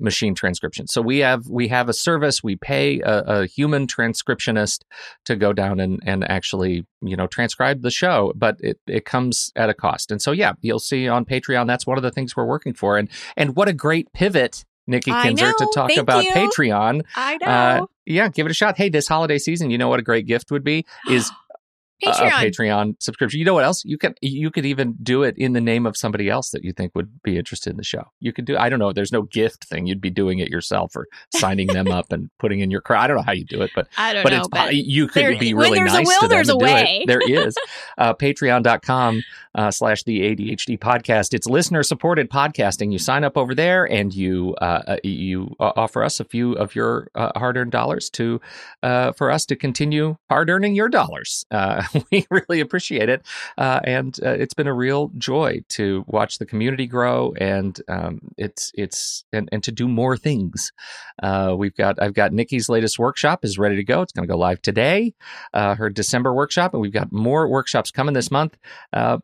machine 0.00 0.34
transcription. 0.34 0.86
So 0.86 1.02
we 1.02 1.18
have 1.18 1.48
we 1.48 1.68
have 1.68 1.88
a 1.88 1.92
service. 1.92 2.42
We 2.42 2.56
pay 2.56 3.00
a, 3.00 3.20
a, 3.20 3.46
human 3.46 3.86
transcriptionist 3.86 4.82
to 5.24 5.36
go 5.36 5.52
down 5.52 5.80
and 5.80 6.00
and 6.04 6.28
actually 6.30 6.86
you 7.02 7.16
know 7.16 7.26
transcribe 7.26 7.82
the 7.82 7.90
show, 7.90 8.32
but 8.36 8.56
it 8.60 8.78
it 8.86 9.04
comes 9.04 9.52
at 9.56 9.68
a 9.68 9.74
cost. 9.74 10.10
And 10.10 10.22
so 10.22 10.32
yeah, 10.32 10.52
you'll 10.60 10.78
see 10.78 11.08
on 11.08 11.24
Patreon. 11.24 11.66
That's 11.66 11.86
one 11.86 11.98
of 11.98 12.02
the 12.02 12.10
things 12.10 12.36
we're 12.36 12.46
working 12.46 12.74
for. 12.74 12.96
And 12.96 13.08
and 13.36 13.56
what 13.56 13.68
a 13.68 13.72
great 13.72 14.12
pivot. 14.12 14.64
Nikki 14.86 15.10
Kinzer 15.10 15.52
to 15.52 15.70
talk 15.74 15.88
Thank 15.88 16.00
about 16.00 16.24
you. 16.24 16.30
Patreon. 16.30 17.02
I 17.14 17.34
uh, 17.34 17.38
know. 17.38 17.46
Uh, 17.82 17.86
yeah, 18.06 18.28
give 18.28 18.46
it 18.46 18.50
a 18.50 18.54
shot. 18.54 18.78
Hey, 18.78 18.88
this 18.88 19.06
holiday 19.06 19.36
season, 19.36 19.68
you 19.68 19.76
know 19.76 19.88
what 19.88 20.00
a 20.00 20.02
great 20.02 20.24
gift 20.24 20.50
would 20.50 20.64
be 20.64 20.86
is 21.10 21.30
Patreon. 22.04 22.28
a 22.28 22.50
Patreon 22.50 23.02
subscription. 23.02 23.38
You 23.38 23.44
know 23.44 23.54
what 23.54 23.64
else? 23.64 23.84
You 23.84 23.98
can 23.98 24.14
you 24.20 24.50
could 24.50 24.64
even 24.66 24.96
do 25.02 25.22
it 25.22 25.36
in 25.36 25.52
the 25.52 25.60
name 25.60 25.86
of 25.86 25.96
somebody 25.96 26.28
else 26.28 26.50
that 26.50 26.64
you 26.64 26.72
think 26.72 26.94
would 26.94 27.22
be 27.22 27.36
interested 27.36 27.70
in 27.70 27.76
the 27.76 27.84
show. 27.84 28.04
You 28.20 28.32
could 28.32 28.44
do 28.44 28.56
I 28.56 28.68
don't 28.68 28.78
know, 28.78 28.92
there's 28.92 29.12
no 29.12 29.22
gift 29.22 29.64
thing. 29.64 29.86
You'd 29.86 30.00
be 30.00 30.10
doing 30.10 30.38
it 30.38 30.48
yourself 30.48 30.94
or 30.94 31.06
signing 31.34 31.68
them 31.68 31.88
up 31.88 32.12
and 32.12 32.30
putting 32.38 32.60
in 32.60 32.70
your 32.70 32.82
I 32.88 33.06
don't 33.06 33.16
know 33.16 33.22
how 33.22 33.32
you 33.32 33.44
do 33.44 33.62
it, 33.62 33.70
but 33.74 33.88
I 33.98 34.12
don't 34.12 34.22
but 34.22 34.32
know, 34.32 34.38
it's 34.38 34.48
but 34.48 34.74
you 34.74 35.08
could 35.08 35.22
there, 35.22 35.38
be 35.38 35.54
really 35.54 35.80
nice 35.80 35.94
a 35.94 36.02
will, 36.02 36.20
to 36.20 36.28
them 36.28 36.36
there's 36.36 36.48
a 36.48 36.56
way. 36.56 37.04
There 37.06 37.20
is. 37.28 37.56
Uh, 37.96 38.14
Patreon.com 38.14 39.22
uh, 39.54 39.70
slash 39.70 40.04
the 40.04 40.20
ADHD 40.20 40.78
podcast. 40.78 41.34
It's 41.34 41.46
listener 41.46 41.82
supported 41.82 42.30
podcasting. 42.30 42.92
You 42.92 42.98
sign 42.98 43.24
up 43.24 43.36
over 43.36 43.54
there 43.54 43.84
and 43.84 44.14
you 44.14 44.54
uh, 44.60 44.82
uh 44.86 44.96
you 45.02 45.54
offer 45.58 46.04
us 46.04 46.20
a 46.20 46.24
few 46.24 46.52
of 46.52 46.74
your 46.74 47.08
uh, 47.14 47.32
hard 47.36 47.56
earned 47.56 47.72
dollars 47.72 48.08
to 48.10 48.40
uh, 48.82 49.12
for 49.12 49.30
us 49.30 49.44
to 49.46 49.56
continue 49.56 50.16
hard 50.30 50.48
earning 50.50 50.74
your 50.74 50.88
dollars. 50.88 51.44
we 52.12 52.26
really 52.30 52.60
appreciate 52.60 53.08
it. 53.08 53.24
Uh, 53.56 53.80
and 53.84 54.18
uh, 54.24 54.30
it's 54.30 54.54
been 54.54 54.66
a 54.66 54.74
real 54.74 55.10
joy 55.18 55.62
to 55.70 56.04
watch 56.06 56.38
the 56.38 56.46
community 56.46 56.86
grow 56.86 57.34
and 57.38 57.80
um, 57.88 58.20
it's, 58.36 58.72
it's, 58.74 59.24
and, 59.32 59.48
and 59.52 59.62
to 59.62 59.72
do 59.72 59.88
more 59.88 60.16
things. 60.16 60.72
Uh, 61.22 61.54
we've 61.56 61.74
got, 61.74 62.00
I've 62.00 62.14
got 62.14 62.32
Nikki's 62.32 62.68
latest 62.68 62.98
workshop 62.98 63.44
is 63.44 63.58
ready 63.58 63.76
to 63.76 63.84
go. 63.84 64.02
It's 64.02 64.12
going 64.12 64.26
to 64.26 64.32
go 64.32 64.38
live 64.38 64.62
today, 64.62 65.14
uh, 65.52 65.74
her 65.74 65.90
December 65.90 66.34
workshop. 66.34 66.74
And 66.74 66.80
we've 66.80 66.92
got 66.92 67.12
more 67.12 67.48
workshops 67.48 67.90
coming 67.90 68.14
this 68.14 68.30
month. 68.30 68.56
Uh, 68.92 69.18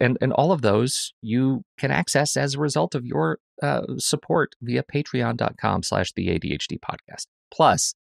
and, 0.00 0.18
and 0.20 0.32
all 0.32 0.52
of 0.52 0.62
those 0.62 1.12
you 1.22 1.64
can 1.78 1.90
access 1.90 2.36
as 2.36 2.54
a 2.54 2.60
result 2.60 2.94
of 2.94 3.04
your 3.04 3.38
uh, 3.62 3.82
support 3.98 4.54
via 4.60 4.82
patreon.com 4.82 5.82
slash 5.82 6.12
the 6.12 6.28
ADHD 6.28 6.78
podcast. 6.80 7.26
Plus, 7.50 7.94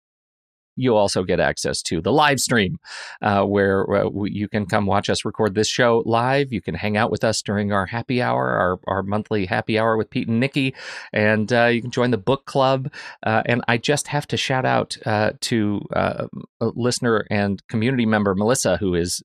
you 0.76 0.96
also 0.96 1.22
get 1.22 1.40
access 1.40 1.82
to 1.82 2.00
the 2.00 2.12
live 2.12 2.40
stream 2.40 2.78
uh, 3.20 3.42
where 3.44 4.06
uh, 4.06 4.24
you 4.24 4.48
can 4.48 4.66
come 4.66 4.86
watch 4.86 5.10
us 5.10 5.24
record 5.24 5.54
this 5.54 5.68
show 5.68 6.02
live. 6.06 6.52
You 6.52 6.60
can 6.60 6.74
hang 6.74 6.96
out 6.96 7.10
with 7.10 7.24
us 7.24 7.42
during 7.42 7.72
our 7.72 7.86
happy 7.86 8.22
hour, 8.22 8.48
our, 8.48 8.80
our 8.86 9.02
monthly 9.02 9.46
happy 9.46 9.78
hour 9.78 9.96
with 9.96 10.10
Pete 10.10 10.28
and 10.28 10.40
Nikki, 10.40 10.74
and 11.12 11.52
uh, 11.52 11.66
you 11.66 11.82
can 11.82 11.90
join 11.90 12.10
the 12.10 12.18
book 12.18 12.46
club. 12.46 12.92
Uh, 13.22 13.42
and 13.46 13.62
I 13.68 13.78
just 13.78 14.08
have 14.08 14.26
to 14.28 14.36
shout 14.36 14.64
out 14.64 14.96
uh, 15.06 15.32
to 15.40 15.80
uh, 15.94 16.26
listener 16.60 17.26
and 17.30 17.66
community 17.68 18.06
member 18.06 18.34
Melissa, 18.34 18.76
who 18.76 18.94
is 18.94 19.22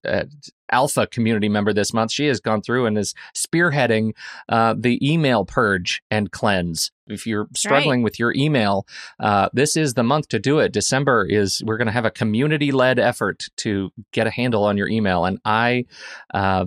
alpha 0.72 1.08
community 1.08 1.50
member 1.50 1.74
this 1.74 1.94
month. 1.94 2.12
She 2.12 2.28
has 2.28 2.40
gone 2.40 2.62
through 2.62 2.86
and 2.86 2.98
is 2.98 3.14
spearheading 3.36 4.12
uh, 4.50 4.76
the 4.78 5.00
email 5.08 5.46
purge 5.46 6.02
and 6.12 6.32
cleanse. 6.32 6.92
If 7.08 7.26
you're 7.26 7.48
struggling 7.56 8.02
right. 8.02 8.04
with 8.04 8.20
your 8.20 8.34
email, 8.36 8.86
uh, 9.20 9.50
this 9.54 9.76
is 9.76 9.94
the 9.94 10.04
month 10.04 10.30
to 10.30 10.40
do 10.40 10.60
it. 10.60 10.72
December 10.72 11.26
is 11.26 11.62
we're 11.66 11.78
going 11.78 11.88
to 11.88 11.92
have 11.92 12.06
a 12.06 12.12
community 12.12 12.72
led 12.72 13.00
effort 13.00 13.48
to 13.58 13.92
get 14.12 14.28
a 14.28 14.32
handle 14.32 14.64
on 14.64 14.78
your 14.78 14.88
email, 14.88 15.26
and 15.26 15.40
I 15.46 15.86
uh, 16.34 16.66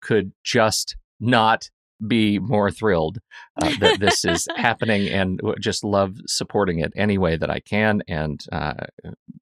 could 0.00 0.32
just 0.42 0.96
not 1.20 1.70
be 2.06 2.38
more 2.38 2.70
thrilled 2.70 3.18
uh, 3.62 3.72
that 3.80 4.00
this 4.00 4.24
is 4.24 4.46
happening 4.56 5.08
and 5.08 5.40
just 5.60 5.84
love 5.84 6.16
supporting 6.26 6.80
it 6.80 6.92
any 6.96 7.18
way 7.18 7.36
that 7.36 7.50
I 7.50 7.60
can. 7.60 8.02
And, 8.08 8.44
uh, 8.52 8.74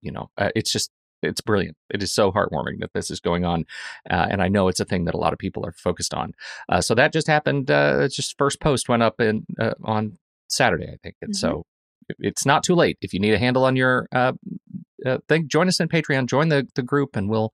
you 0.00 0.12
know, 0.12 0.30
uh, 0.38 0.50
it's 0.54 0.72
just, 0.72 0.90
it's 1.24 1.40
brilliant. 1.40 1.76
It 1.90 2.02
is 2.02 2.12
so 2.12 2.30
heartwarming 2.30 2.80
that 2.80 2.92
this 2.94 3.10
is 3.10 3.20
going 3.20 3.44
on. 3.44 3.64
Uh, 4.10 4.26
and 4.30 4.42
I 4.42 4.48
know 4.48 4.68
it's 4.68 4.80
a 4.80 4.84
thing 4.84 5.04
that 5.06 5.14
a 5.14 5.18
lot 5.18 5.32
of 5.32 5.38
people 5.38 5.64
are 5.66 5.72
focused 5.72 6.14
on. 6.14 6.32
Uh, 6.68 6.80
so 6.80 6.94
that 6.94 7.12
just 7.12 7.26
happened. 7.26 7.70
Uh, 7.70 8.06
just 8.08 8.36
first 8.38 8.60
post 8.60 8.88
went 8.88 9.02
up 9.02 9.20
in, 9.20 9.46
on 9.82 10.18
Saturday, 10.48 10.86
I 10.86 10.96
think. 11.02 11.16
And 11.22 11.32
mm-hmm. 11.32 11.38
so 11.38 11.64
it's 12.18 12.46
not 12.46 12.62
too 12.62 12.74
late. 12.74 12.98
If 13.00 13.12
you 13.14 13.20
need 13.20 13.34
a 13.34 13.38
handle 13.38 13.64
on 13.64 13.76
your 13.76 14.06
thing, 15.28 15.48
join 15.48 15.68
us 15.68 15.80
in 15.80 15.88
Patreon, 15.88 16.26
join 16.26 16.48
the, 16.48 16.68
the 16.74 16.82
group 16.82 17.16
and 17.16 17.28
we'll, 17.28 17.52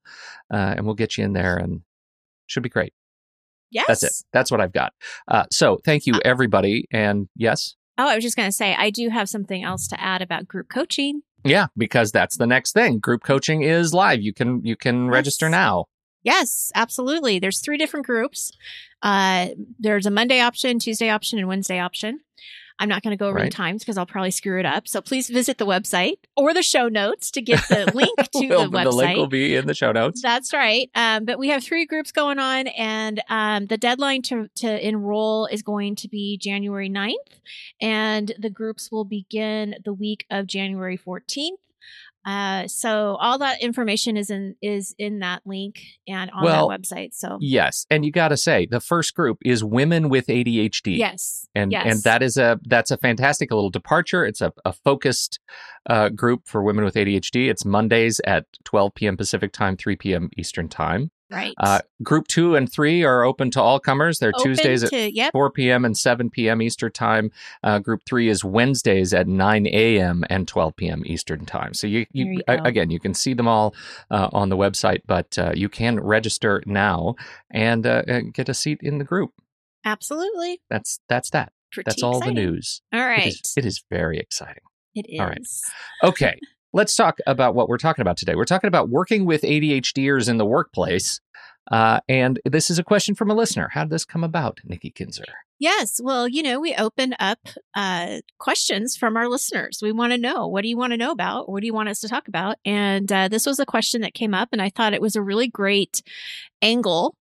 and 0.51 0.85
we'll 0.85 0.95
get 0.95 1.17
you 1.17 1.25
in 1.25 1.33
there 1.33 1.57
and 1.57 1.83
should 2.47 2.63
be 2.63 2.69
great. 2.69 2.93
Yes. 3.71 3.87
That's 3.87 4.03
it. 4.03 4.13
That's 4.33 4.51
what 4.51 4.61
I've 4.61 4.73
got. 4.73 4.93
Uh, 5.29 5.45
so 5.53 5.79
thank 5.85 6.05
you, 6.05 6.15
uh, 6.15 6.21
everybody. 6.25 6.87
And 6.91 7.29
yes. 7.37 7.77
Oh, 7.97 8.09
I 8.09 8.17
was 8.17 8.25
just 8.25 8.37
going 8.37 8.49
to 8.49 8.53
say, 8.53 8.75
I 8.75 8.91
do 8.91 9.11
have 9.11 9.29
something 9.29 9.63
else 9.63 9.87
to 9.89 10.01
add 10.01 10.23
about 10.23 10.49
group 10.49 10.69
coaching. 10.69 11.23
Yeah, 11.45 11.67
because 11.77 12.13
that's 12.13 12.37
the 12.37 12.47
next 12.47 12.73
thing. 12.73 12.99
Group 12.99 13.23
coaching 13.23 13.63
is 13.63 13.95
live. 13.95 14.21
You 14.21 14.33
can 14.33 14.65
you 14.65 14.77
can 14.77 15.05
yes. 15.07 15.13
register 15.13 15.49
now. 15.49 15.87
Yes, 16.23 16.71
absolutely. 16.75 17.39
There's 17.39 17.61
three 17.61 17.79
different 17.79 18.05
groups. 18.05 18.53
Uh, 19.03 19.49
there's 19.79 20.05
a 20.05 20.11
Monday 20.11 20.41
option, 20.41 20.79
Tuesday 20.79 21.09
option, 21.09 21.39
and 21.39 21.49
Wednesday 21.49 21.79
option. 21.79 22.21
I'm 22.81 22.89
not 22.89 23.03
going 23.03 23.13
to 23.13 23.17
go 23.17 23.29
over 23.29 23.37
right. 23.37 23.51
the 23.51 23.55
times 23.55 23.83
because 23.83 23.99
I'll 23.99 24.07
probably 24.07 24.31
screw 24.31 24.59
it 24.59 24.65
up. 24.65 24.89
So 24.89 25.03
please 25.03 25.29
visit 25.29 25.59
the 25.59 25.67
website 25.67 26.17
or 26.35 26.55
the 26.55 26.63
show 26.63 26.89
notes 26.89 27.31
to 27.33 27.43
get 27.43 27.61
the 27.69 27.91
link 27.95 28.17
to 28.17 28.49
well, 28.49 28.71
the 28.71 28.77
website. 28.77 28.85
The 28.85 28.91
link 28.91 29.17
will 29.19 29.27
be 29.27 29.55
in 29.55 29.67
the 29.67 29.75
show 29.75 29.93
notes. 29.93 30.23
That's 30.23 30.55
right. 30.55 30.91
Um, 30.95 31.27
but 31.27 31.39
we 31.39 31.51
have 31.51 31.63
three 31.63 31.85
groups 31.85 32.11
going 32.11 32.39
on, 32.39 32.69
and 32.69 33.23
um, 33.29 33.67
the 33.67 33.77
deadline 33.77 34.23
to, 34.23 34.49
to 34.57 34.87
enroll 34.89 35.47
is 35.47 35.63
going 35.63 35.95
to 35.97 36.09
be 36.09 36.39
January 36.39 36.89
9th, 36.89 37.15
and 37.83 38.33
the 38.39 38.51
groups 38.51 38.91
will 38.91 39.05
begin 39.05 39.77
the 39.85 39.93
week 39.93 40.25
of 40.31 40.47
January 40.47 40.99
14th. 40.99 41.59
Uh, 42.31 42.69
so 42.69 43.17
all 43.21 43.39
that 43.39 43.61
information 43.61 44.17
is 44.17 44.31
in 44.31 44.55
is 44.63 44.95
in 44.99 45.19
that 45.19 45.43
link 45.45 45.83
and 46.07 46.31
on 46.31 46.45
well, 46.45 46.69
that 46.69 46.81
website. 46.81 47.13
So 47.13 47.39
yes, 47.41 47.87
and 47.91 48.05
you 48.05 48.13
got 48.13 48.29
to 48.29 48.37
say 48.37 48.67
the 48.71 48.79
first 48.79 49.17
group 49.17 49.39
is 49.45 49.65
women 49.65 50.09
with 50.09 50.29
ADHD. 50.29 50.97
Yes, 50.97 51.49
and 51.57 51.73
yes. 51.73 51.87
and 51.87 52.03
that 52.05 52.23
is 52.23 52.37
a 52.37 52.61
that's 52.63 52.93
a 52.93 52.99
fantastic 52.99 53.51
little 53.51 53.69
departure. 53.69 54.25
It's 54.25 54.41
a, 54.41 54.53
a 54.65 54.73
focused 54.73 55.41
uh, 55.89 56.11
group 56.11 56.47
for 56.47 56.63
women 56.63 56.85
with 56.85 56.95
ADHD. 56.95 57.51
It's 57.51 57.65
Mondays 57.65 58.21
at 58.25 58.47
12 58.65 58.95
p.m. 58.95 59.17
Pacific 59.17 59.53
time, 59.53 59.77
3 59.77 59.97
p.m. 59.97 60.31
Eastern 60.37 60.69
time. 60.69 61.11
Right. 61.31 61.55
Uh, 61.59 61.81
group 62.03 62.27
two 62.27 62.57
and 62.57 62.71
three 62.71 63.05
are 63.05 63.23
open 63.23 63.51
to 63.53 63.63
all 63.63 63.79
comers. 63.79 64.19
They're 64.19 64.33
open 64.35 64.55
Tuesdays 64.55 64.89
to, 64.89 64.97
at 64.97 65.15
yep. 65.15 65.33
4 65.33 65.51
p.m. 65.51 65.85
and 65.85 65.97
7 65.97 66.29
p.m. 66.29 66.61
Eastern 66.61 66.91
time. 66.91 67.31
Uh, 67.63 67.79
group 67.79 68.03
three 68.05 68.29
is 68.29 68.45
Wednesdays 68.45 69.15
at 69.15 69.29
9 69.29 69.67
a.m. 69.69 70.25
and 70.29 70.49
12 70.49 70.77
p.m. 70.77 71.03
Eastern 71.07 71.47
time. 71.47 71.73
So 71.73 71.87
you, 71.87 72.07
you, 72.13 72.33
you 72.33 72.43
again, 72.49 72.91
you 72.91 72.99
can 72.99 73.15
see 73.15 73.33
them 73.33 73.47
all 73.47 73.75
uh, 74.11 74.29
on 74.33 74.49
the 74.49 74.57
website, 74.57 75.03
but 75.07 75.39
uh, 75.39 75.53
you 75.55 75.69
can 75.69 76.01
register 76.01 76.63
now 76.67 77.15
and 77.51 77.87
uh, 77.87 78.03
get 78.33 78.49
a 78.49 78.55
seat 78.55 78.81
in 78.83 78.99
the 78.99 79.05
group. 79.05 79.33
Absolutely. 79.85 80.61
That's 80.69 81.01
that's 81.09 81.31
that. 81.31 81.53
Pretty 81.73 81.89
that's 81.89 82.03
all 82.03 82.19
exciting. 82.19 82.35
the 82.35 82.41
news. 82.43 82.83
All 82.93 83.01
right. 83.01 83.27
It 83.27 83.41
is, 83.45 83.55
it 83.57 83.65
is 83.65 83.85
very 83.89 84.19
exciting. 84.19 84.65
It 84.95 85.07
is. 85.09 85.21
All 85.21 85.27
right. 85.27 85.41
Okay. 86.03 86.39
Let's 86.73 86.95
talk 86.95 87.19
about 87.27 87.55
what 87.55 87.69
we're 87.69 87.79
talking 87.79 88.03
about 88.03 88.17
today. 88.17 88.37
We're 88.37 88.45
talking 88.45 88.69
about 88.69 88.89
working 88.89 89.25
with 89.25 89.43
ADHDers 89.43 90.29
in 90.29 90.39
the 90.39 90.47
workplace. 90.47 91.21
Uh, 91.71 92.01
and 92.09 92.41
this 92.45 92.71
is 92.71 92.79
a 92.79 92.85
question 92.85 93.15
from 93.15 93.31
a 93.31 93.35
listener. 93.35 93.69
How 93.73 93.83
did 93.83 93.91
this 93.91 94.05
come 94.05 94.25
about, 94.25 94.61
Nikki 94.65 94.91
Kinzer? 94.91 95.25
Yes. 95.59 96.01
Well, 96.03 96.27
you 96.27 96.43
know, 96.43 96.61
we 96.61 96.75
open 96.77 97.15
up 97.19 97.39
uh, 97.75 98.21
questions 98.39 98.97
from 98.97 99.17
our 99.17 99.29
listeners. 99.29 99.81
We 99.83 99.93
want 99.93 100.13
to 100.13 100.19
know 100.19 100.47
what 100.47 100.63
do 100.63 100.69
you 100.69 100.77
want 100.77 100.93
to 100.93 100.97
know 100.97 101.11
about? 101.11 101.49
What 101.49 101.61
do 101.61 101.67
you 101.67 101.75
want 101.75 101.89
us 101.89 102.01
to 102.01 102.09
talk 102.09 102.29
about? 102.29 102.57
And 102.65 103.11
uh, 103.11 103.29
this 103.29 103.47
was 103.47 103.59
a 103.59 103.67
question 103.67 104.01
that 104.03 104.15
came 104.15 104.33
up, 104.33 104.49
and 104.53 104.63
I 104.63 104.71
thought 104.71 104.95
it 104.95 105.03
was 105.03 105.17
a 105.17 105.23
really 105.23 105.49
great 105.49 106.03
angle 106.63 107.15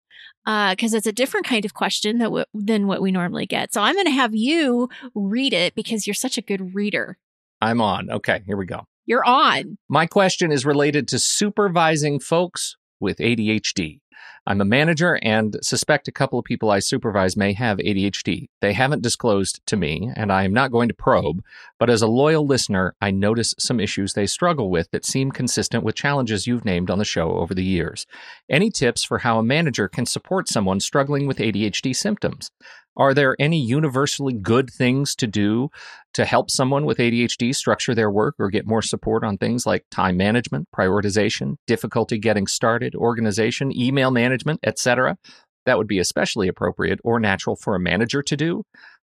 because 0.45 0.93
uh, 0.93 0.97
it's 0.97 1.07
a 1.07 1.11
different 1.11 1.45
kind 1.45 1.65
of 1.65 1.73
question 1.73 2.19
that 2.19 2.25
w- 2.25 2.45
than 2.53 2.87
what 2.87 3.01
we 3.01 3.11
normally 3.11 3.45
get. 3.45 3.73
So 3.73 3.81
I'm 3.81 3.95
going 3.95 4.05
to 4.05 4.11
have 4.11 4.33
you 4.33 4.89
read 5.13 5.53
it 5.53 5.75
because 5.75 6.07
you're 6.07 6.13
such 6.13 6.37
a 6.37 6.41
good 6.41 6.73
reader. 6.73 7.17
I'm 7.61 7.81
on. 7.81 8.09
Okay, 8.09 8.41
here 8.45 8.57
we 8.57 8.65
go. 8.65 8.85
You're 9.09 9.25
on. 9.25 9.79
My 9.89 10.05
question 10.05 10.51
is 10.51 10.67
related 10.67 11.07
to 11.07 11.17
supervising 11.17 12.19
folks 12.19 12.77
with 12.99 13.17
ADHD. 13.17 14.01
I'm 14.45 14.61
a 14.61 14.65
manager 14.65 15.17
and 15.23 15.57
suspect 15.63 16.07
a 16.07 16.11
couple 16.11 16.37
of 16.37 16.45
people 16.45 16.69
I 16.69 16.77
supervise 16.77 17.35
may 17.35 17.53
have 17.53 17.79
ADHD. 17.79 18.49
They 18.61 18.73
haven't 18.73 19.01
disclosed 19.01 19.61
to 19.65 19.75
me, 19.75 20.11
and 20.15 20.31
I 20.31 20.43
am 20.43 20.53
not 20.53 20.71
going 20.71 20.89
to 20.89 20.93
probe, 20.93 21.43
but 21.79 21.89
as 21.89 22.03
a 22.03 22.07
loyal 22.07 22.45
listener, 22.45 22.93
I 23.01 23.09
notice 23.09 23.55
some 23.57 23.79
issues 23.79 24.13
they 24.13 24.27
struggle 24.27 24.69
with 24.69 24.91
that 24.91 25.05
seem 25.05 25.31
consistent 25.31 25.83
with 25.83 25.95
challenges 25.95 26.45
you've 26.45 26.65
named 26.65 26.91
on 26.91 26.99
the 26.99 27.05
show 27.05 27.31
over 27.31 27.55
the 27.55 27.63
years. 27.63 28.05
Any 28.47 28.69
tips 28.69 29.03
for 29.03 29.17
how 29.17 29.39
a 29.39 29.43
manager 29.43 29.87
can 29.87 30.05
support 30.05 30.47
someone 30.47 30.79
struggling 30.79 31.25
with 31.25 31.39
ADHD 31.39 31.95
symptoms? 31.95 32.51
Are 32.99 33.13
there 33.13 33.37
any 33.39 33.57
universally 33.57 34.33
good 34.33 34.69
things 34.69 35.15
to 35.15 35.25
do 35.25 35.69
to 36.13 36.25
help 36.25 36.51
someone 36.51 36.83
with 36.85 36.97
ADHD 36.97 37.55
structure 37.55 37.95
their 37.95 38.11
work 38.11 38.35
or 38.37 38.49
get 38.49 38.67
more 38.67 38.81
support 38.81 39.23
on 39.23 39.37
things 39.37 39.65
like 39.65 39.85
time 39.89 40.17
management, 40.17 40.67
prioritization, 40.75 41.55
difficulty 41.65 42.17
getting 42.17 42.45
started, 42.45 42.95
organization, 42.95 43.71
email 43.75 44.11
management, 44.11 44.59
etc.? 44.63 45.17
That 45.65 45.77
would 45.77 45.87
be 45.87 45.99
especially 45.99 46.49
appropriate 46.49 46.99
or 47.05 47.21
natural 47.21 47.55
for 47.55 47.73
a 47.73 47.79
manager 47.79 48.21
to 48.21 48.35
do. 48.35 48.63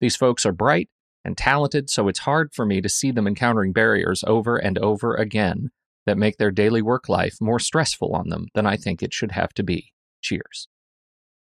These 0.03 0.17
folks 0.17 0.45
are 0.45 0.53
bright 0.53 0.91
and 1.25 1.35
talented, 1.35 1.89
so 1.89 2.09
it's 2.09 2.21
hard 2.21 2.51
for 2.53 2.67
me 2.67 2.83
to 2.83 2.91
see 2.91 3.11
them 3.11 3.27
encountering 3.27 3.73
barriers 3.73 4.23
over 4.27 4.59
and 4.59 4.77
over 4.79 5.15
again 5.15 5.71
that 6.05 6.19
make 6.19 6.37
their 6.37 6.51
daily 6.51 6.83
work 6.83 7.09
life 7.09 7.37
more 7.41 7.59
stressful 7.59 8.15
on 8.15 8.29
them 8.29 8.49
than 8.55 8.67
I 8.67 8.77
think 8.77 9.03
it 9.03 9.15
should 9.15 9.33
have 9.33 9.55
to 9.55 9.63
be. 9.63 9.93
Cheers. 10.21 10.69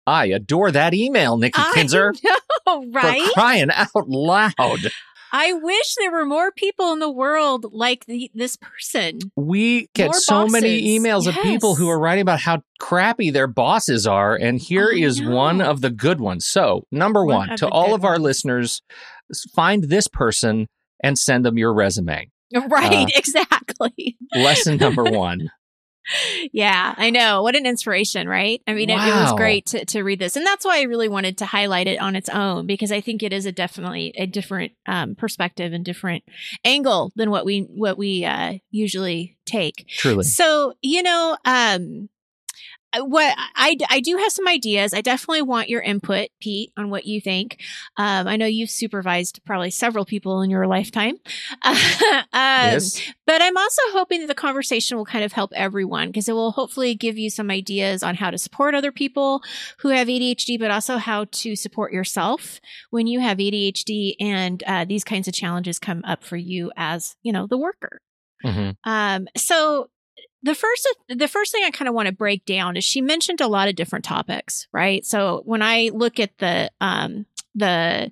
I 0.07 0.27
adore 0.27 0.71
that 0.71 0.93
email, 0.93 1.37
Nikki 1.37 1.61
I 1.61 1.71
Kinzer. 1.73 2.13
Know, 2.67 2.83
right? 2.91 3.21
For 3.27 3.33
crying 3.33 3.69
out 3.69 4.07
loud. 4.07 4.91
I 5.31 5.53
wish 5.53 5.95
there 5.99 6.11
were 6.11 6.25
more 6.25 6.51
people 6.51 6.93
in 6.93 6.99
the 6.99 7.11
world 7.11 7.67
like 7.71 8.05
the, 8.05 8.31
this 8.33 8.57
person. 8.57 9.19
We 9.35 9.89
get 9.93 10.05
more 10.05 10.13
so 10.13 10.43
bosses. 10.43 10.51
many 10.53 10.97
emails 10.97 11.25
yes. 11.25 11.35
of 11.35 11.43
people 11.43 11.75
who 11.75 11.89
are 11.89 11.99
writing 11.99 12.21
about 12.21 12.39
how 12.39 12.63
crappy 12.79 13.31
their 13.31 13.45
bosses 13.45 14.07
are. 14.07 14.35
And 14.35 14.59
here 14.59 14.89
I 14.93 14.97
is 14.97 15.19
know. 15.19 15.35
one 15.35 15.61
of 15.61 15.81
the 15.81 15.89
good 15.89 16.21
ones. 16.21 16.47
So, 16.47 16.87
number 16.91 17.25
one, 17.25 17.49
one 17.49 17.57
to 17.57 17.67
all 17.67 17.93
of 17.93 18.05
our 18.05 18.17
listeners, 18.17 18.81
find 19.53 19.83
this 19.83 20.07
person 20.07 20.67
and 21.03 21.19
send 21.19 21.45
them 21.45 21.57
your 21.57 21.73
resume. 21.73 22.31
Right, 22.69 23.07
uh, 23.07 23.07
exactly. 23.15 24.17
lesson 24.33 24.77
number 24.77 25.03
one 25.03 25.49
yeah, 26.51 26.93
I 26.97 27.09
know. 27.09 27.41
What 27.41 27.55
an 27.55 27.65
inspiration, 27.65 28.27
right? 28.27 28.61
I 28.67 28.73
mean, 28.73 28.89
wow. 28.89 29.05
it, 29.05 29.09
it, 29.09 29.21
was 29.21 29.33
great 29.33 29.65
to, 29.67 29.85
to 29.85 30.03
read 30.03 30.19
this. 30.19 30.35
And 30.35 30.45
that's 30.45 30.65
why 30.65 30.79
I 30.79 30.83
really 30.83 31.09
wanted 31.09 31.37
to 31.39 31.45
highlight 31.45 31.87
it 31.87 31.99
on 31.99 32.15
its 32.15 32.29
own 32.29 32.65
because 32.65 32.91
I 32.91 33.01
think 33.01 33.23
it 33.23 33.33
is 33.33 33.45
a 33.45 33.51
definitely 33.51 34.13
a 34.15 34.25
different 34.25 34.73
um, 34.85 35.15
perspective 35.15 35.73
and 35.73 35.83
different 35.83 36.23
angle 36.63 37.11
than 37.15 37.31
what 37.31 37.45
we, 37.45 37.61
what 37.61 37.97
we 37.97 38.25
uh, 38.25 38.53
usually 38.71 39.37
take. 39.45 39.85
Truly. 39.87 40.23
So, 40.23 40.73
you 40.81 41.03
know, 41.03 41.37
um, 41.45 42.09
what 42.99 43.35
I, 43.55 43.77
I 43.89 43.99
do 43.99 44.17
have 44.17 44.31
some 44.31 44.47
ideas. 44.47 44.93
I 44.93 45.01
definitely 45.01 45.41
want 45.41 45.69
your 45.69 45.81
input, 45.81 46.29
Pete, 46.39 46.71
on 46.77 46.89
what 46.89 47.05
you 47.05 47.21
think. 47.21 47.61
Um, 47.97 48.27
I 48.27 48.35
know 48.37 48.45
you've 48.45 48.69
supervised 48.69 49.41
probably 49.45 49.71
several 49.71 50.05
people 50.05 50.41
in 50.41 50.49
your 50.49 50.67
lifetime. 50.67 51.15
um, 51.63 51.75
yes. 52.33 53.01
But 53.25 53.41
I'm 53.41 53.57
also 53.57 53.81
hoping 53.87 54.21
that 54.21 54.27
the 54.27 54.35
conversation 54.35 54.97
will 54.97 55.05
kind 55.05 55.23
of 55.23 55.33
help 55.33 55.51
everyone 55.55 56.09
because 56.09 56.29
it 56.29 56.33
will 56.33 56.51
hopefully 56.51 56.95
give 56.95 57.17
you 57.17 57.29
some 57.29 57.49
ideas 57.49 58.03
on 58.03 58.15
how 58.15 58.31
to 58.31 58.37
support 58.37 58.75
other 58.75 58.91
people 58.91 59.41
who 59.79 59.89
have 59.89 60.07
ADHD, 60.07 60.59
but 60.59 60.71
also 60.71 60.97
how 60.97 61.25
to 61.25 61.55
support 61.55 61.91
yourself 61.91 62.59
when 62.91 63.07
you 63.07 63.19
have 63.19 63.37
ADHD 63.37 64.15
and 64.19 64.63
uh, 64.67 64.85
these 64.85 65.03
kinds 65.03 65.27
of 65.27 65.33
challenges 65.33 65.79
come 65.79 66.03
up 66.05 66.23
for 66.23 66.37
you 66.37 66.71
as, 66.77 67.15
you 67.23 67.33
know, 67.33 67.47
the 67.47 67.57
worker. 67.57 67.99
Mm-hmm. 68.43 68.89
Um, 68.89 69.27
so 69.35 69.89
the 70.43 70.55
first 70.55 70.87
the 71.09 71.27
first 71.27 71.51
thing 71.51 71.63
I 71.65 71.71
kind 71.71 71.87
of 71.89 71.95
want 71.95 72.07
to 72.07 72.13
break 72.13 72.45
down 72.45 72.77
is 72.77 72.83
she 72.83 73.01
mentioned 73.01 73.41
a 73.41 73.47
lot 73.47 73.67
of 73.67 73.75
different 73.75 74.05
topics, 74.05 74.67
right? 74.71 75.05
So 75.05 75.41
when 75.45 75.61
I 75.61 75.89
look 75.93 76.19
at 76.19 76.37
the 76.37 76.71
um 76.81 77.25
the 77.53 78.11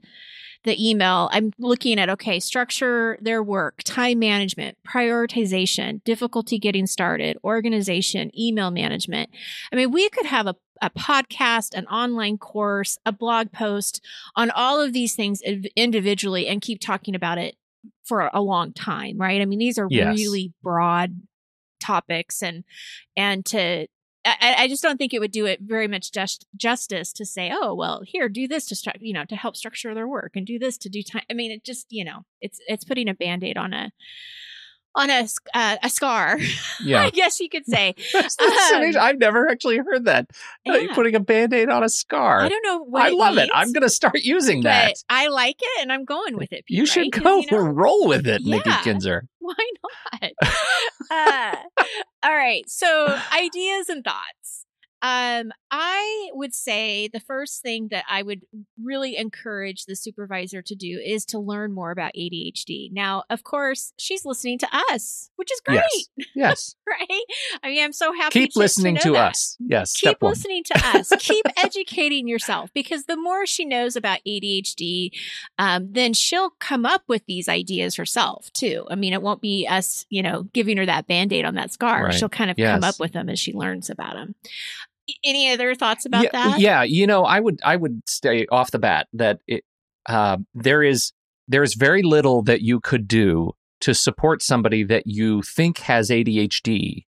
the 0.63 0.89
email, 0.89 1.29
I'm 1.32 1.51
looking 1.60 2.00
at, 2.00 2.10
okay, 2.10 2.39
structure 2.39 3.17
their 3.22 3.43
work, 3.43 3.84
time 3.84 4.20
management, 4.20 4.77
prioritization, 4.88 6.03
difficulty 6.03 6.58
getting 6.58 6.88
started, 6.88 7.38
organization, 7.43 8.32
email 8.38 8.72
management. 8.72 9.29
I 9.72 9.75
mean, 9.75 9.91
we 9.91 10.10
could 10.10 10.25
have 10.25 10.48
a, 10.48 10.55
a 10.82 10.89
podcast, 10.89 11.74
an 11.74 11.86
online 11.88 12.38
course, 12.38 12.98
a 13.05 13.12
blog 13.12 13.51
post 13.51 14.01
on 14.36 14.51
all 14.51 14.79
of 14.79 14.93
these 14.93 15.15
things 15.15 15.41
individually 15.75 16.48
and 16.48 16.62
keep 16.62 16.79
talking 16.79 17.13
about 17.13 17.38
it 17.38 17.55
for 18.05 18.29
a 18.34 18.41
long 18.41 18.74
time, 18.74 19.17
right? 19.17 19.41
I 19.41 19.46
mean, 19.46 19.60
these 19.60 19.77
are 19.77 19.88
yes. 19.89 20.15
really 20.15 20.53
broad 20.63 21.13
topics 21.83 22.41
and 22.41 22.63
and 23.15 23.45
to 23.45 23.87
I, 24.25 24.55
I, 24.59 24.67
just 24.69 24.81
don't 24.81 24.95
think 24.95 25.13
it 25.13 25.19
would 25.19 25.33
do 25.33 25.45
it 25.45 25.59
very 25.61 25.87
much 25.87 26.13
just, 26.13 26.47
justice 26.55 27.11
to 27.13 27.25
say, 27.25 27.51
oh 27.53 27.73
well, 27.73 28.03
here 28.05 28.29
do 28.29 28.47
this 28.47 28.67
to 28.67 28.93
you 29.01 29.13
know 29.13 29.25
to 29.25 29.35
help 29.35 29.57
structure 29.57 29.93
their 29.93 30.07
work 30.07 30.35
and 30.35 30.45
do 30.45 30.57
this 30.57 30.77
to 30.79 30.89
do 30.89 31.03
time. 31.03 31.23
I 31.29 31.33
mean, 31.33 31.51
it 31.51 31.65
just 31.65 31.87
you 31.89 32.05
know 32.05 32.23
it's 32.39 32.59
it's 32.67 32.85
putting 32.85 33.09
a 33.09 33.13
band 33.13 33.43
aid 33.43 33.57
on 33.57 33.73
a 33.73 33.91
on 34.95 35.09
a 35.09 35.27
uh, 35.53 35.77
a 35.83 35.89
scar. 35.89 36.39
Yeah, 36.83 37.03
I 37.03 37.12
guess 37.12 37.39
you 37.39 37.50
could 37.50 37.65
say. 37.65 37.95
um, 38.15 38.23
I've 39.00 39.17
never 39.17 39.47
actually 39.47 39.77
heard 39.77 40.05
that. 40.05 40.29
Uh, 40.67 40.79
putting 40.93 41.15
a 41.15 41.19
band-aid 41.19 41.69
on 41.69 41.83
a 41.83 41.88
scar. 41.88 42.41
I 42.41 42.50
don't 42.50 42.65
know 42.65 42.83
what 42.83 43.03
I 43.03 43.09
love 43.09 43.35
means, 43.35 43.47
it. 43.47 43.51
I'm 43.53 43.71
going 43.71 43.83
to 43.83 43.89
start 43.89 44.15
using 44.15 44.63
that. 44.63 44.95
I 45.07 45.27
like 45.27 45.57
it, 45.62 45.81
and 45.81 45.91
I'm 45.93 46.03
going 46.03 46.35
with 46.35 46.51
it. 46.51 46.65
Pete, 46.65 46.77
you 46.77 46.85
should 46.85 47.15
right? 47.15 47.23
go 47.23 47.39
you 47.39 47.47
know, 47.51 47.57
roll 47.59 48.07
with 48.07 48.27
it, 48.27 48.41
yeah. 48.41 48.57
Nikki 48.57 48.71
Kinzer. 48.83 49.27
Why 49.39 49.53
not? 50.21 50.31
uh, 51.12 51.55
all 52.23 52.35
right. 52.35 52.67
So, 52.67 53.17
ideas 53.33 53.88
and 53.89 54.03
thoughts. 54.03 54.65
Um, 55.01 55.51
I 55.75 56.29
would 56.33 56.53
say 56.53 57.07
the 57.07 57.19
first 57.19 57.63
thing 57.63 57.87
that 57.89 58.03
I 58.07 58.21
would 58.21 58.41
really 58.79 59.17
encourage 59.17 59.85
the 59.85 59.95
supervisor 59.95 60.61
to 60.61 60.75
do 60.75 61.01
is 61.03 61.25
to 61.25 61.39
learn 61.39 61.73
more 61.73 61.89
about 61.89 62.11
ADHD. 62.15 62.91
Now, 62.91 63.23
of 63.31 63.43
course, 63.43 63.91
she's 63.97 64.23
listening 64.23 64.59
to 64.59 64.67
us, 64.91 65.31
which 65.35 65.51
is 65.51 65.59
great. 65.61 65.81
Yes. 66.15 66.27
yes. 66.35 66.75
right? 66.87 67.21
I 67.63 67.69
mean, 67.69 67.83
I'm 67.83 67.91
so 67.91 68.13
happy. 68.13 68.41
Keep 68.41 68.55
listening 68.55 68.97
to, 68.97 69.13
to 69.13 69.15
us. 69.15 69.57
Yes. 69.59 69.93
Keep 69.93 70.21
listening 70.21 70.63
to 70.65 70.79
us. 70.95 71.11
Keep 71.19 71.47
educating 71.57 72.27
yourself 72.27 72.69
because 72.75 73.05
the 73.05 73.17
more 73.17 73.47
she 73.47 73.65
knows 73.65 73.95
about 73.95 74.19
ADHD, 74.27 75.09
um, 75.57 75.91
then 75.91 76.13
she'll 76.13 76.51
come 76.59 76.85
up 76.85 77.01
with 77.07 77.25
these 77.25 77.49
ideas 77.49 77.95
herself 77.95 78.53
too. 78.53 78.85
I 78.91 78.95
mean, 78.95 79.11
it 79.11 79.23
won't 79.23 79.41
be 79.41 79.65
us, 79.67 80.05
you 80.11 80.21
know, 80.21 80.43
giving 80.53 80.77
her 80.77 80.85
that 80.85 81.07
band 81.07 81.33
aid 81.33 81.45
on 81.45 81.55
that 81.55 81.73
scar. 81.73 82.05
Right. 82.05 82.13
She'll 82.13 82.29
kind 82.29 82.51
of 82.51 82.59
yes. 82.59 82.75
come 82.75 82.83
up 82.87 82.99
with 82.99 83.13
them 83.13 83.27
as 83.27 83.39
she 83.39 83.53
learns 83.53 83.89
about 83.89 84.13
them 84.13 84.35
any 85.24 85.51
other 85.51 85.75
thoughts 85.75 86.05
about 86.05 86.24
yeah, 86.24 86.29
that? 86.31 86.60
Yeah, 86.60 86.83
you 86.83 87.07
know, 87.07 87.24
I 87.24 87.39
would 87.39 87.60
I 87.63 87.75
would 87.75 88.01
stay 88.07 88.48
off 88.48 88.72
the 88.72 88.79
bat 88.79 89.07
that 89.13 89.39
it 89.48 89.63
uh, 90.07 90.38
there 90.53 90.83
is 90.83 91.12
there 91.48 91.63
is 91.63 91.75
very 91.75 92.03
little 92.03 92.41
that 92.43 92.62
you 92.62 92.79
could 92.79 93.07
do 93.07 93.51
to 93.81 93.93
support 93.93 94.41
somebody 94.41 94.83
that 94.83 95.03
you 95.05 95.41
think 95.41 95.79
has 95.79 96.10
ADHD 96.10 97.05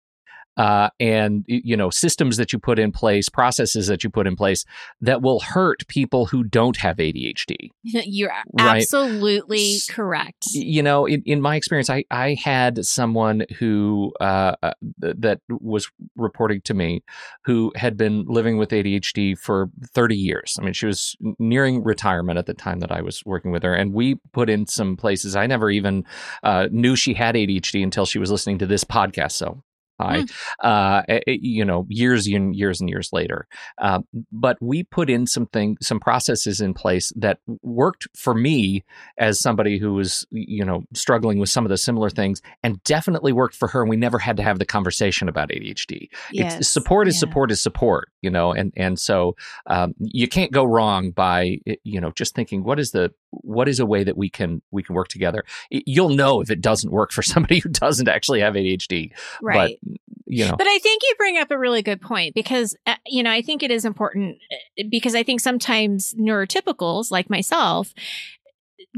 uh, 0.57 0.89
and 0.99 1.43
you 1.47 1.75
know 1.75 1.89
systems 1.89 2.37
that 2.37 2.53
you 2.53 2.59
put 2.59 2.79
in 2.79 2.91
place, 2.91 3.29
processes 3.29 3.87
that 3.87 4.03
you 4.03 4.09
put 4.09 4.27
in 4.27 4.35
place 4.35 4.65
that 5.01 5.21
will 5.21 5.39
hurt 5.39 5.87
people 5.87 6.27
who 6.27 6.43
don't 6.43 6.77
have 6.77 6.97
ADHD. 6.97 7.69
You're 7.83 8.31
right? 8.59 8.77
absolutely 8.81 9.75
correct. 9.89 10.47
You 10.53 10.83
know, 10.83 11.05
in, 11.05 11.23
in 11.25 11.41
my 11.41 11.55
experience, 11.55 11.89
I 11.89 12.05
I 12.09 12.35
had 12.41 12.85
someone 12.85 13.45
who 13.59 14.13
uh, 14.19 14.55
uh 14.63 14.73
that 14.99 15.41
was 15.49 15.89
reporting 16.15 16.61
to 16.61 16.73
me 16.73 17.03
who 17.43 17.71
had 17.75 17.97
been 17.97 18.25
living 18.25 18.57
with 18.57 18.69
ADHD 18.69 19.37
for 19.37 19.69
30 19.93 20.15
years. 20.15 20.57
I 20.59 20.63
mean, 20.63 20.73
she 20.73 20.85
was 20.85 21.15
nearing 21.39 21.83
retirement 21.83 22.37
at 22.37 22.45
the 22.45 22.53
time 22.53 22.79
that 22.79 22.91
I 22.91 23.01
was 23.01 23.23
working 23.25 23.51
with 23.51 23.63
her, 23.63 23.73
and 23.73 23.93
we 23.93 24.15
put 24.33 24.49
in 24.49 24.67
some 24.67 24.95
places. 24.95 25.35
I 25.35 25.47
never 25.47 25.69
even 25.69 26.05
uh, 26.43 26.67
knew 26.71 26.95
she 26.95 27.13
had 27.13 27.35
ADHD 27.35 27.83
until 27.83 28.05
she 28.05 28.19
was 28.19 28.31
listening 28.31 28.59
to 28.59 28.65
this 28.65 28.83
podcast. 28.83 29.33
So 29.33 29.63
high, 29.99 30.23
mm. 30.23 30.31
uh, 30.61 31.01
you 31.27 31.65
know, 31.65 31.85
years 31.89 32.27
and 32.27 32.55
years 32.55 32.79
and 32.79 32.89
years 32.89 33.09
later. 33.11 33.47
Uh, 33.77 33.99
but 34.31 34.57
we 34.61 34.83
put 34.83 35.09
in 35.09 35.27
some 35.27 35.45
thing, 35.47 35.77
some 35.81 35.99
processes 35.99 36.61
in 36.61 36.73
place 36.73 37.11
that 37.15 37.39
worked 37.61 38.07
for 38.15 38.33
me 38.33 38.83
as 39.17 39.39
somebody 39.39 39.77
who 39.77 39.93
was, 39.93 40.25
you 40.31 40.65
know, 40.65 40.83
struggling 40.93 41.39
with 41.39 41.49
some 41.49 41.65
of 41.65 41.69
the 41.69 41.77
similar 41.77 42.09
things, 42.09 42.41
and 42.63 42.81
definitely 42.83 43.33
worked 43.33 43.55
for 43.55 43.67
her. 43.67 43.81
And 43.81 43.89
we 43.89 43.97
never 43.97 44.19
had 44.19 44.37
to 44.37 44.43
have 44.43 44.59
the 44.59 44.65
conversation 44.65 45.29
about 45.29 45.49
ADHD. 45.49 46.09
Yes. 46.31 46.57
It's, 46.57 46.69
support 46.69 47.07
is 47.07 47.15
yeah. 47.15 47.19
support 47.19 47.51
is 47.51 47.61
support, 47.61 48.09
you 48.21 48.29
know, 48.29 48.51
and 48.51 48.73
and 48.75 48.99
so 48.99 49.35
um, 49.67 49.93
you 49.99 50.27
can't 50.27 50.51
go 50.51 50.63
wrong 50.63 51.11
by 51.11 51.59
you 51.83 52.01
know 52.01 52.11
just 52.11 52.35
thinking 52.35 52.63
what 52.63 52.79
is 52.79 52.91
the 52.91 53.11
what 53.41 53.67
is 53.67 53.79
a 53.79 53.85
way 53.85 54.03
that 54.03 54.17
we 54.17 54.29
can 54.29 54.61
we 54.71 54.83
can 54.83 54.95
work 54.95 55.07
together. 55.07 55.43
You'll 55.69 56.09
know 56.09 56.41
if 56.41 56.49
it 56.49 56.61
doesn't 56.61 56.91
work 56.91 57.11
for 57.11 57.21
somebody 57.33 57.59
who 57.59 57.69
doesn't 57.69 58.07
actually 58.07 58.41
have 58.41 58.53
ADHD, 58.53 59.11
right? 59.41 59.77
But, 59.81 59.99
you 60.25 60.45
know, 60.45 60.55
but 60.57 60.67
I 60.67 60.79
think 60.79 61.03
you 61.03 61.13
bring 61.17 61.37
up 61.37 61.51
a 61.51 61.57
really 61.57 61.81
good 61.81 62.01
point 62.01 62.33
because 62.33 62.75
uh, 62.85 62.95
you 63.05 63.23
know 63.23 63.31
I 63.31 63.41
think 63.41 63.63
it 63.63 63.71
is 63.71 63.85
important 63.85 64.37
uh, 64.79 64.83
because 64.89 65.15
I 65.15 65.23
think 65.23 65.39
sometimes 65.39 66.13
neurotypicals 66.15 67.11
like 67.11 67.29
myself 67.29 67.93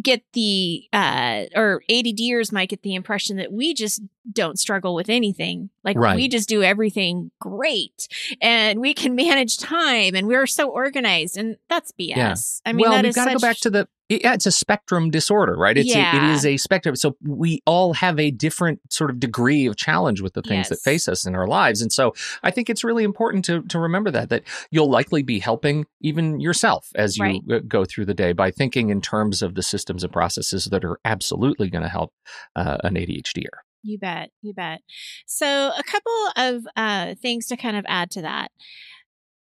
get 0.01 0.21
the 0.33 0.83
uh 0.93 1.45
or 1.55 1.81
ADDers 1.89 2.51
might 2.51 2.69
get 2.69 2.83
the 2.83 2.95
impression 2.95 3.37
that 3.37 3.51
we 3.51 3.73
just 3.73 4.01
don't 4.31 4.59
struggle 4.59 4.95
with 4.95 5.09
anything. 5.09 5.69
Like 5.83 5.97
right. 5.97 6.15
we 6.15 6.27
just 6.27 6.49
do 6.49 6.63
everything 6.63 7.31
great 7.39 8.07
and 8.41 8.79
we 8.79 8.93
can 8.93 9.15
manage 9.15 9.57
time 9.57 10.15
and 10.15 10.27
we're 10.27 10.47
so 10.47 10.69
organized 10.69 11.37
and 11.37 11.57
that's 11.69 11.91
BS. 11.91 12.15
Yeah. 12.15 12.35
I 12.65 12.73
mean, 12.73 12.89
well, 12.89 13.01
we've 13.01 13.15
got 13.15 13.25
to 13.25 13.31
such... 13.31 13.41
go 13.41 13.47
back 13.47 13.57
to 13.57 13.69
the 13.69 13.87
yeah, 14.09 14.33
it's 14.33 14.45
a 14.45 14.51
spectrum 14.51 15.11
disorder, 15.11 15.57
right? 15.57 15.77
It's 15.77 15.93
yeah. 15.93 16.15
a, 16.15 16.31
it 16.31 16.35
is 16.35 16.45
a 16.45 16.55
spectrum. 16.57 16.95
So 16.95 17.17
we 17.21 17.61
all 17.65 17.93
have 17.93 18.17
a 18.19 18.31
different 18.31 18.79
sort 18.89 19.09
of 19.09 19.19
degree 19.19 19.65
of 19.65 19.75
challenge 19.75 20.21
with 20.21 20.33
the 20.33 20.41
things 20.41 20.69
yes. 20.69 20.69
that 20.69 20.79
face 20.79 21.09
us 21.09 21.25
in 21.25 21.35
our 21.35 21.45
lives. 21.45 21.81
And 21.81 21.91
so 21.91 22.13
I 22.41 22.51
think 22.51 22.69
it's 22.69 22.85
really 22.85 23.03
important 23.03 23.43
to 23.45 23.63
to 23.63 23.79
remember 23.79 24.09
that 24.11 24.29
that 24.29 24.43
you'll 24.71 24.89
likely 24.89 25.23
be 25.23 25.39
helping 25.39 25.85
even 25.99 26.39
yourself 26.39 26.89
as 26.95 27.17
you 27.17 27.23
right. 27.23 27.67
go 27.67 27.83
through 27.83 28.05
the 28.05 28.13
day 28.13 28.31
by 28.31 28.49
thinking 28.49 28.89
in 28.89 29.01
terms 29.01 29.41
of 29.41 29.55
the 29.55 29.63
systems 29.63 30.03
and 30.03 30.13
processes 30.13 30.65
that 30.65 30.85
are 30.85 30.99
absolutely 31.03 31.69
going 31.69 31.83
to 31.83 31.89
help 31.89 32.13
uh, 32.55 32.77
an 32.85 32.95
ADHDer. 32.95 33.66
You 33.83 33.97
bet. 33.97 34.31
You 34.41 34.53
bet. 34.53 34.81
So, 35.25 35.47
a 35.47 35.83
couple 35.83 36.29
of 36.35 36.67
uh, 36.75 37.15
things 37.15 37.47
to 37.47 37.57
kind 37.57 37.77
of 37.77 37.85
add 37.87 38.11
to 38.11 38.21
that. 38.21 38.51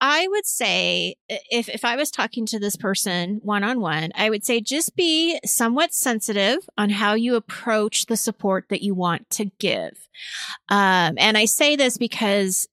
I 0.00 0.28
would 0.28 0.44
say 0.44 1.14
if 1.28 1.68
if 1.68 1.82
I 1.82 1.96
was 1.96 2.10
talking 2.10 2.44
to 2.46 2.58
this 2.58 2.76
person 2.76 3.40
one 3.42 3.64
on 3.64 3.80
one, 3.80 4.10
I 4.14 4.28
would 4.28 4.44
say 4.44 4.60
just 4.60 4.96
be 4.96 5.40
somewhat 5.46 5.94
sensitive 5.94 6.58
on 6.76 6.90
how 6.90 7.14
you 7.14 7.36
approach 7.36 8.04
the 8.06 8.16
support 8.16 8.66
that 8.68 8.82
you 8.82 8.94
want 8.94 9.30
to 9.30 9.46
give. 9.58 10.08
Um, 10.68 11.14
and 11.16 11.38
I 11.38 11.46
say 11.46 11.74
this 11.74 11.96
because 11.96 12.68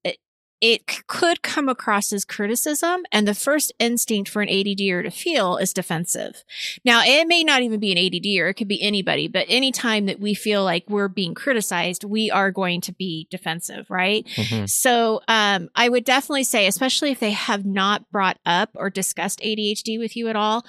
it 0.62 1.08
could 1.08 1.41
come 1.41 1.67
across 1.67 2.13
as 2.13 2.24
criticism 2.24 3.04
and 3.12 3.28
the 3.28 3.34
first 3.34 3.74
instinct 3.80 4.30
for 4.30 4.43
an 4.43 4.47
ADDer 4.47 5.04
to 5.04 5.10
feel 5.10 5.58
is 5.58 5.74
defensive. 5.74 6.43
Now, 6.86 7.02
it 7.04 7.28
may 7.28 7.43
not 7.43 7.63
even 7.63 7.80
be 7.80 7.91
an 7.91 7.97
ADDer, 7.97 8.50
it 8.50 8.54
could 8.54 8.67
be 8.67 8.82
anybody, 8.82 9.28
but 9.28 9.47
anytime 9.50 10.06
that 10.06 10.19
we 10.19 10.36
feel 10.36 10.63
like 10.63 10.86
we're 10.88 11.08
being 11.08 11.34
criticized, 11.34 12.04
we 12.04 12.30
are 12.30 12.52
going 12.52 12.82
to 12.82 12.93
be 12.93 13.28
defensive, 13.32 13.89
right? 13.89 14.26
Mm-hmm. 14.36 14.65
So, 14.67 15.21
um, 15.28 15.69
I 15.76 15.89
would 15.89 16.06
definitely 16.06 16.43
say, 16.43 16.67
especially 16.67 17.10
if 17.10 17.19
they 17.19 17.32
have 17.32 17.65
not 17.65 18.10
brought 18.12 18.38
up 18.45 18.69
or 18.76 18.91
discussed 18.91 19.39
ADHD 19.39 19.97
with 19.97 20.15
you 20.15 20.28
at 20.28 20.36
all, 20.36 20.63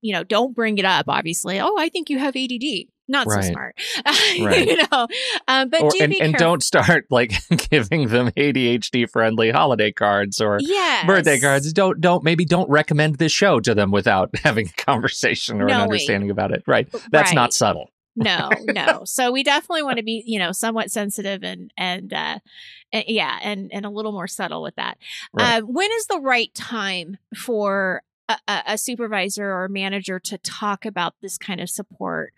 you 0.00 0.12
know, 0.12 0.24
don't 0.24 0.54
bring 0.54 0.78
it 0.78 0.84
up, 0.84 1.06
obviously. 1.08 1.60
Oh, 1.60 1.76
I 1.78 1.88
think 1.88 2.10
you 2.10 2.18
have 2.18 2.36
ADD 2.36 2.88
not 3.08 3.26
right. 3.26 3.44
so 3.44 3.50
smart. 3.50 3.78
Right. 4.40 4.66
you 4.66 4.76
know, 4.76 5.06
um, 5.48 5.68
but 5.70 5.82
or, 5.82 5.90
do 5.90 5.98
and, 6.00 6.12
and 6.14 6.34
don't 6.34 6.62
start 6.62 7.06
like 7.10 7.32
giving 7.70 8.08
them 8.08 8.30
ADHD 8.30 9.08
friendly 9.08 9.50
holiday 9.50 9.92
cards 9.92 10.40
or 10.40 10.58
yes. 10.60 11.06
birthday 11.06 11.38
cards. 11.38 11.72
Don't 11.72 12.00
don't 12.00 12.22
maybe 12.24 12.44
don't 12.44 12.68
recommend 12.68 13.16
this 13.16 13.32
show 13.32 13.60
to 13.60 13.74
them 13.74 13.90
without 13.90 14.30
having 14.44 14.68
a 14.68 14.82
conversation 14.82 15.56
or 15.60 15.66
Knowing. 15.66 15.74
an 15.74 15.80
understanding 15.82 16.30
about 16.30 16.52
it. 16.52 16.62
Right. 16.66 16.90
That's 17.10 17.30
right. 17.30 17.34
not 17.34 17.52
subtle. 17.54 17.90
no, 18.16 18.50
no. 18.64 19.02
So 19.04 19.30
we 19.30 19.42
definitely 19.42 19.82
want 19.82 19.98
to 19.98 20.02
be, 20.02 20.22
you 20.26 20.38
know, 20.38 20.52
somewhat 20.52 20.90
sensitive 20.90 21.42
and 21.42 21.72
and, 21.76 22.12
uh, 22.12 22.38
and 22.92 23.04
yeah, 23.08 23.38
and 23.42 23.70
and 23.72 23.84
a 23.84 23.90
little 23.90 24.12
more 24.12 24.28
subtle 24.28 24.62
with 24.62 24.74
that. 24.76 24.98
Right. 25.32 25.58
Uh, 25.58 25.66
when 25.66 25.90
is 25.92 26.06
the 26.06 26.20
right 26.20 26.54
time 26.54 27.18
for 27.34 28.02
a, 28.28 28.62
a, 28.66 28.78
supervisor 28.78 29.52
or 29.52 29.68
manager 29.68 30.18
to 30.18 30.38
talk 30.38 30.84
about 30.84 31.14
this 31.22 31.38
kind 31.38 31.60
of 31.60 31.70
support. 31.70 32.32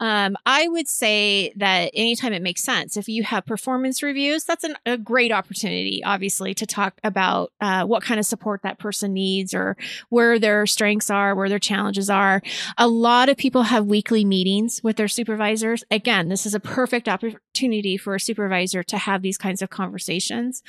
Um, 0.00 0.36
I 0.44 0.66
would 0.66 0.88
say 0.88 1.52
that 1.56 1.90
anytime 1.94 2.32
it 2.32 2.42
makes 2.42 2.62
sense, 2.62 2.96
if 2.96 3.08
you 3.08 3.22
have 3.22 3.46
performance 3.46 4.02
reviews, 4.02 4.44
that's 4.44 4.64
an, 4.64 4.76
a 4.84 4.98
great 4.98 5.30
opportunity, 5.30 6.02
obviously, 6.04 6.54
to 6.54 6.66
talk 6.66 7.00
about 7.04 7.52
uh, 7.60 7.84
what 7.84 8.02
kind 8.02 8.18
of 8.18 8.26
support 8.26 8.62
that 8.62 8.78
person 8.78 9.12
needs 9.12 9.54
or 9.54 9.76
where 10.08 10.38
their 10.38 10.66
strengths 10.66 11.10
are, 11.10 11.34
where 11.34 11.48
their 11.48 11.58
challenges 11.58 12.10
are. 12.10 12.42
A 12.76 12.88
lot 12.88 13.28
of 13.28 13.36
people 13.36 13.62
have 13.64 13.86
weekly 13.86 14.24
meetings 14.24 14.82
with 14.82 14.96
their 14.96 15.08
supervisors. 15.08 15.84
Again, 15.90 16.28
this 16.28 16.46
is 16.46 16.54
a 16.54 16.60
perfect 16.60 17.08
opportunity 17.08 17.96
for 17.96 18.14
a 18.14 18.20
supervisor 18.20 18.82
to 18.82 18.98
have 18.98 19.22
these 19.22 19.38
kinds 19.38 19.62
of 19.62 19.70
conversations, 19.70 20.62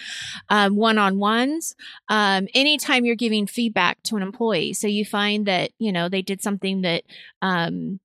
um, 0.50 0.76
one-on-ones. 0.76 1.76
Um, 2.08 2.48
anytime 2.54 3.06
you're 3.06 3.16
giving 3.16 3.48
feedback 3.48 4.02
to 4.04 4.16
an 4.16 4.22
employee, 4.22 4.59
so 4.74 4.88
you 4.88 5.06
find 5.06 5.46
that 5.46 5.72
you 5.80 5.92
know 5.92 6.10
they 6.10 6.22
did 6.22 6.42
something 6.42 6.82
that 6.82 7.04
um, 7.42 8.00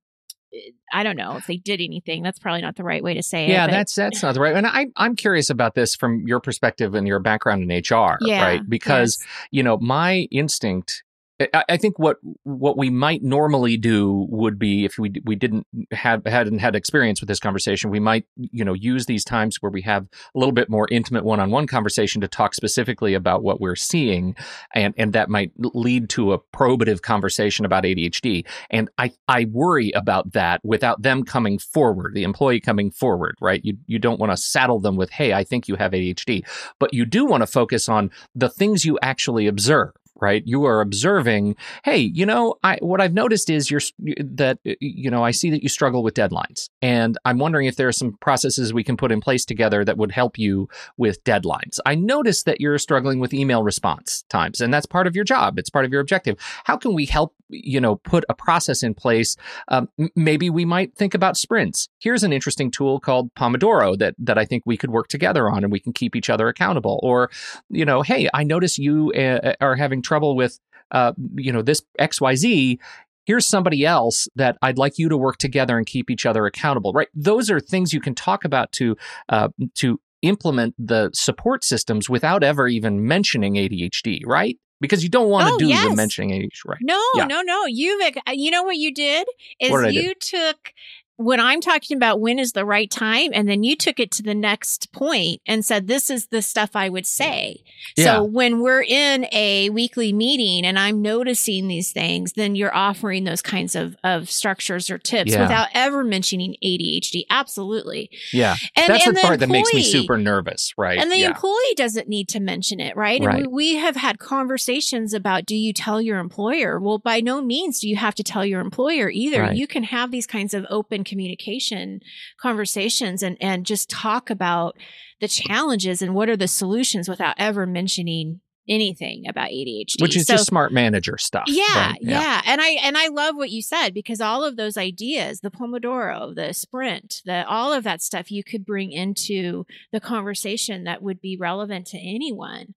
I 0.93 1.03
don't 1.03 1.17
know 1.17 1.35
if 1.37 1.47
they 1.47 1.57
did 1.57 1.81
anything. 1.81 2.23
That's 2.23 2.39
probably 2.39 2.61
not 2.61 2.75
the 2.75 2.83
right 2.83 3.03
way 3.03 3.13
to 3.13 3.23
say 3.23 3.47
yeah, 3.47 3.65
it. 3.65 3.67
Yeah, 3.67 3.67
that's 3.67 3.95
that's 3.95 4.23
not 4.23 4.33
the 4.33 4.39
right. 4.39 4.55
And 4.55 4.65
I 4.65 4.87
I'm 4.95 5.15
curious 5.15 5.49
about 5.49 5.75
this 5.75 5.95
from 5.95 6.27
your 6.27 6.39
perspective 6.39 6.95
and 6.95 7.07
your 7.07 7.19
background 7.19 7.69
in 7.69 7.77
HR, 7.77 8.17
Yeah, 8.21 8.43
right? 8.43 8.61
Because 8.67 9.17
yes. 9.19 9.27
you 9.51 9.63
know 9.63 9.77
my 9.77 10.27
instinct. 10.31 11.03
I, 11.37 11.75
think 11.75 11.99
what 11.99 12.17
what 12.43 12.77
we 12.77 12.89
might 12.89 13.21
normally 13.21 13.75
do 13.75 14.25
would 14.29 14.57
be 14.57 14.85
if 14.85 14.97
we 14.97 15.11
we 15.25 15.35
didn't 15.35 15.67
have 15.91 16.25
hadn't 16.25 16.59
had 16.59 16.77
experience 16.77 17.19
with 17.19 17.27
this 17.27 17.41
conversation, 17.41 17.89
we 17.89 17.99
might 17.99 18.25
you 18.37 18.63
know 18.63 18.71
use 18.71 19.05
these 19.05 19.25
times 19.25 19.57
where 19.61 19.69
we 19.69 19.81
have 19.81 20.03
a 20.33 20.39
little 20.39 20.53
bit 20.53 20.69
more 20.69 20.87
intimate 20.89 21.25
one 21.25 21.41
on 21.41 21.51
one 21.51 21.67
conversation 21.67 22.21
to 22.21 22.29
talk 22.29 22.55
specifically 22.55 23.13
about 23.13 23.43
what 23.43 23.59
we're 23.59 23.75
seeing, 23.75 24.33
and 24.73 24.93
and 24.97 25.11
that 25.11 25.29
might 25.29 25.51
lead 25.57 26.07
to 26.11 26.31
a 26.31 26.39
probative 26.39 27.01
conversation 27.01 27.65
about 27.65 27.83
ADHD. 27.83 28.45
And 28.69 28.89
I 28.97 29.11
I 29.27 29.45
worry 29.51 29.91
about 29.91 30.31
that 30.31 30.61
without 30.63 31.01
them 31.01 31.25
coming 31.25 31.59
forward, 31.59 32.13
the 32.13 32.23
employee 32.23 32.61
coming 32.61 32.91
forward, 32.91 33.35
right? 33.41 33.59
You 33.61 33.77
you 33.87 33.99
don't 33.99 34.21
want 34.21 34.31
to 34.31 34.37
saddle 34.37 34.79
them 34.79 34.95
with, 34.95 35.09
hey, 35.09 35.33
I 35.33 35.43
think 35.43 35.67
you 35.67 35.75
have 35.75 35.91
ADHD, 35.91 36.47
but 36.79 36.93
you 36.93 37.05
do 37.05 37.25
want 37.25 37.41
to 37.41 37.47
focus 37.47 37.89
on 37.89 38.09
the 38.33 38.47
things 38.47 38.85
you 38.85 38.97
actually 39.01 39.47
observe 39.47 39.91
right? 40.21 40.43
You 40.45 40.65
are 40.65 40.81
observing 40.81 41.55
hey 41.83 41.97
you 41.97 42.25
know 42.25 42.55
i 42.63 42.77
what 42.81 43.01
i've 43.01 43.13
noticed 43.13 43.49
is 43.49 43.69
you're 43.69 43.81
that 43.99 44.59
you 44.63 45.09
know 45.09 45.23
i 45.23 45.31
see 45.31 45.49
that 45.49 45.63
you 45.63 45.69
struggle 45.69 46.03
with 46.03 46.13
deadlines 46.13 46.69
and 46.81 47.17
i'm 47.25 47.37
wondering 47.37 47.67
if 47.67 47.75
there 47.75 47.87
are 47.87 47.93
some 47.93 48.13
processes 48.21 48.73
we 48.73 48.83
can 48.83 48.97
put 48.97 49.11
in 49.11 49.21
place 49.21 49.45
together 49.45 49.83
that 49.83 49.97
would 49.97 50.11
help 50.11 50.37
you 50.37 50.67
with 50.97 51.23
deadlines. 51.23 51.79
I 51.85 51.95
noticed 51.95 52.45
that 52.45 52.61
you're 52.61 52.77
struggling 52.77 53.19
with 53.19 53.33
email 53.33 53.63
response 53.63 54.23
times 54.29 54.61
and 54.61 54.73
that's 54.73 54.85
part 54.85 55.07
of 55.07 55.15
your 55.15 55.25
job. 55.25 55.59
It's 55.59 55.69
part 55.69 55.85
of 55.85 55.91
your 55.91 56.01
objective. 56.01 56.37
How 56.63 56.77
can 56.77 56.93
we 56.93 57.05
help 57.05 57.35
you 57.49 57.79
know 57.79 57.97
put 57.97 58.23
a 58.29 58.33
process 58.33 58.83
in 58.83 58.93
place? 58.93 59.35
Um, 59.67 59.89
maybe 60.15 60.49
we 60.49 60.65
might 60.65 60.95
think 60.95 61.13
about 61.13 61.37
sprints. 61.37 61.89
Here's 61.99 62.23
an 62.23 62.33
interesting 62.33 62.71
tool 62.71 62.99
called 62.99 63.33
pomodoro 63.35 63.97
that 63.97 64.15
that 64.19 64.37
i 64.37 64.45
think 64.45 64.63
we 64.65 64.77
could 64.77 64.91
work 64.91 65.07
together 65.07 65.49
on 65.49 65.63
and 65.63 65.71
we 65.71 65.79
can 65.79 65.93
keep 65.93 66.15
each 66.15 66.29
other 66.29 66.47
accountable. 66.47 66.99
Or 67.03 67.29
you 67.69 67.85
know 67.85 68.01
hey 68.01 68.29
i 68.33 68.43
notice 68.43 68.77
you 68.77 69.11
uh, 69.13 69.53
are 69.61 69.75
having 69.75 70.01
trouble 70.05 70.35
with 70.35 70.59
uh, 70.91 71.11
you 71.35 71.51
know 71.51 71.61
this 71.61 71.81
xyz 71.99 72.77
here's 73.25 73.45
somebody 73.47 73.85
else 73.85 74.27
that 74.35 74.55
i'd 74.61 74.77
like 74.77 74.97
you 74.99 75.09
to 75.09 75.17
work 75.17 75.37
together 75.37 75.77
and 75.77 75.85
keep 75.87 76.09
each 76.11 76.25
other 76.25 76.45
accountable 76.45 76.93
right 76.93 77.07
those 77.13 77.49
are 77.49 77.59
things 77.59 77.91
you 77.91 77.99
can 78.01 78.13
talk 78.15 78.45
about 78.45 78.71
to 78.71 78.95
uh, 79.29 79.47
to 79.73 79.99
implement 80.21 80.73
the 80.77 81.09
support 81.13 81.63
systems 81.63 82.09
without 82.09 82.43
ever 82.43 82.67
even 82.67 83.05
mentioning 83.07 83.55
adhd 83.55 84.21
right 84.25 84.57
because 84.81 85.01
you 85.03 85.09
don't 85.09 85.29
want 85.29 85.47
to 85.47 85.53
Oh, 85.53 85.57
do 85.57 85.67
yes. 85.67 85.89
the 85.89 85.95
mentioning 85.95 86.31
ADHD, 86.31 86.49
right? 86.67 86.77
No, 86.81 87.01
Yeah. 87.15 87.25
no, 87.27 87.41
no. 87.41 87.65
You've, 87.65 88.01
you 88.33 88.51
know 88.51 88.63
what 88.63 88.75
you 88.75 88.93
did 88.93 89.25
is 89.59 89.71
did 89.71 89.93
you 89.93 90.13
took 90.19 90.73
when 91.17 91.39
I'm 91.39 91.61
talking 91.61 91.95
about 91.97 92.19
when 92.19 92.39
is 92.39 92.51
the 92.51 92.65
right 92.65 92.89
time, 92.91 93.31
and 93.33 93.47
then 93.47 93.63
you 93.63 93.75
took 93.75 93.99
it 93.99 94.11
to 94.11 94.23
the 94.23 94.35
next 94.35 94.91
point 94.91 95.41
and 95.47 95.63
said, 95.63 95.87
this 95.87 96.09
is 96.09 96.27
the 96.27 96.41
stuff 96.41 96.71
I 96.75 96.89
would 96.89 97.05
say. 97.07 97.63
Yeah. 97.95 98.05
So 98.05 98.23
when 98.23 98.59
we're 98.59 98.83
in 98.83 99.25
a 99.31 99.69
weekly 99.69 100.11
meeting 100.11 100.65
and 100.65 100.77
I'm 100.77 101.01
noticing 101.01 101.67
these 101.67 101.91
things, 101.93 102.33
then 102.33 102.55
you're 102.55 102.75
offering 102.75 103.23
those 103.23 103.41
kinds 103.41 103.75
of, 103.75 103.95
of 104.03 104.29
structures 104.29 104.89
or 104.89 104.97
tips 104.97 105.31
Yeah. 105.31 105.43
without 105.43 105.69
ever 105.73 106.03
mentioning 106.03 106.55
ADHD. 106.63 107.23
Absolutely. 107.29 108.09
Yeah, 108.33 108.55
And, 108.75 108.89
that's 108.89 109.07
and 109.07 109.15
the 109.15 109.21
part 109.21 109.39
that 109.39 109.49
makes 109.49 109.73
me 109.73 109.83
super 109.83 110.17
nervous, 110.17 110.73
right? 110.77 110.99
and 110.99 111.09
the 111.11 111.17
yeah. 111.19 111.27
employee 111.27 111.55
doesn't 111.77 112.09
need 112.09 112.27
to 112.29 112.39
mention 112.41 112.79
it, 112.81 112.95
right? 112.97 113.21
And 113.21 113.25
Right. 113.27 113.41
we, 113.47 113.47
we 113.47 113.75
have 113.75 113.95
had 113.95 114.19
conversations 114.19 115.13
about 115.13 115.45
do 115.45 115.55
you 115.55 115.71
tell 115.71 116.01
your 116.01 116.19
employer? 116.19 116.77
Well, 116.79 116.97
by 116.97 117.21
no 117.21 117.41
means 117.41 117.79
do 117.79 117.87
you 117.87 117.95
have 117.95 118.15
to 118.15 118.23
tell 118.23 118.45
your 118.45 118.59
employer 118.59 119.09
either. 119.09 119.41
Right. 119.43 119.55
You 119.55 119.65
can 119.65 119.83
have 119.83 120.11
these 120.11 120.27
kinds 120.27 120.53
of 120.53 120.65
open 120.69 121.04
communication 121.05 122.01
conversations 122.41 123.23
and, 123.23 123.37
and 123.41 123.65
just 123.65 123.89
talk 123.89 124.29
about 124.29 124.75
the 125.21 125.27
challenges 125.27 126.01
and 126.01 126.13
what 126.13 126.29
are 126.29 126.37
the 126.37 126.47
solutions 126.47 127.07
without 127.07 127.35
ever 127.37 127.65
mentioning 127.65 128.41
anything 128.67 129.25
about 129.29 129.49
ADHD. 129.49 130.01
which 130.01 130.17
is 130.17 130.25
So- 130.25 130.33
just 130.33 130.47
smart 130.47 130.73
manager 130.73 131.17
stuff. 131.19 131.43
yeah, 131.47 131.63
right? 131.91 131.97
yeah, 132.01 132.41
and 132.47 132.59
I 132.59 132.69
and 132.81 132.97
I 132.97 133.09
love 133.09 133.35
what 133.35 133.51
you 133.51 133.61
said 133.61 133.93
because 133.93 134.19
all 134.19 134.43
of 134.43 134.57
those 134.57 134.75
ideas, 134.75 135.41
the 135.41 135.51
Pomodoro, 135.51 136.33
the 136.33 136.51
sprint, 136.53 137.21
the 137.25 137.45
all 137.47 137.71
of 137.73 137.83
that 137.83 138.01
stuff 138.01 138.31
you 138.31 138.43
could 138.43 138.65
bring 138.65 138.91
into 138.91 139.65
the 139.91 139.99
conversation 139.99 140.83
that 140.85 141.03
would 141.03 141.21
be 141.21 141.37
relevant 141.37 141.85
to 141.87 141.97
anyone. 141.99 142.73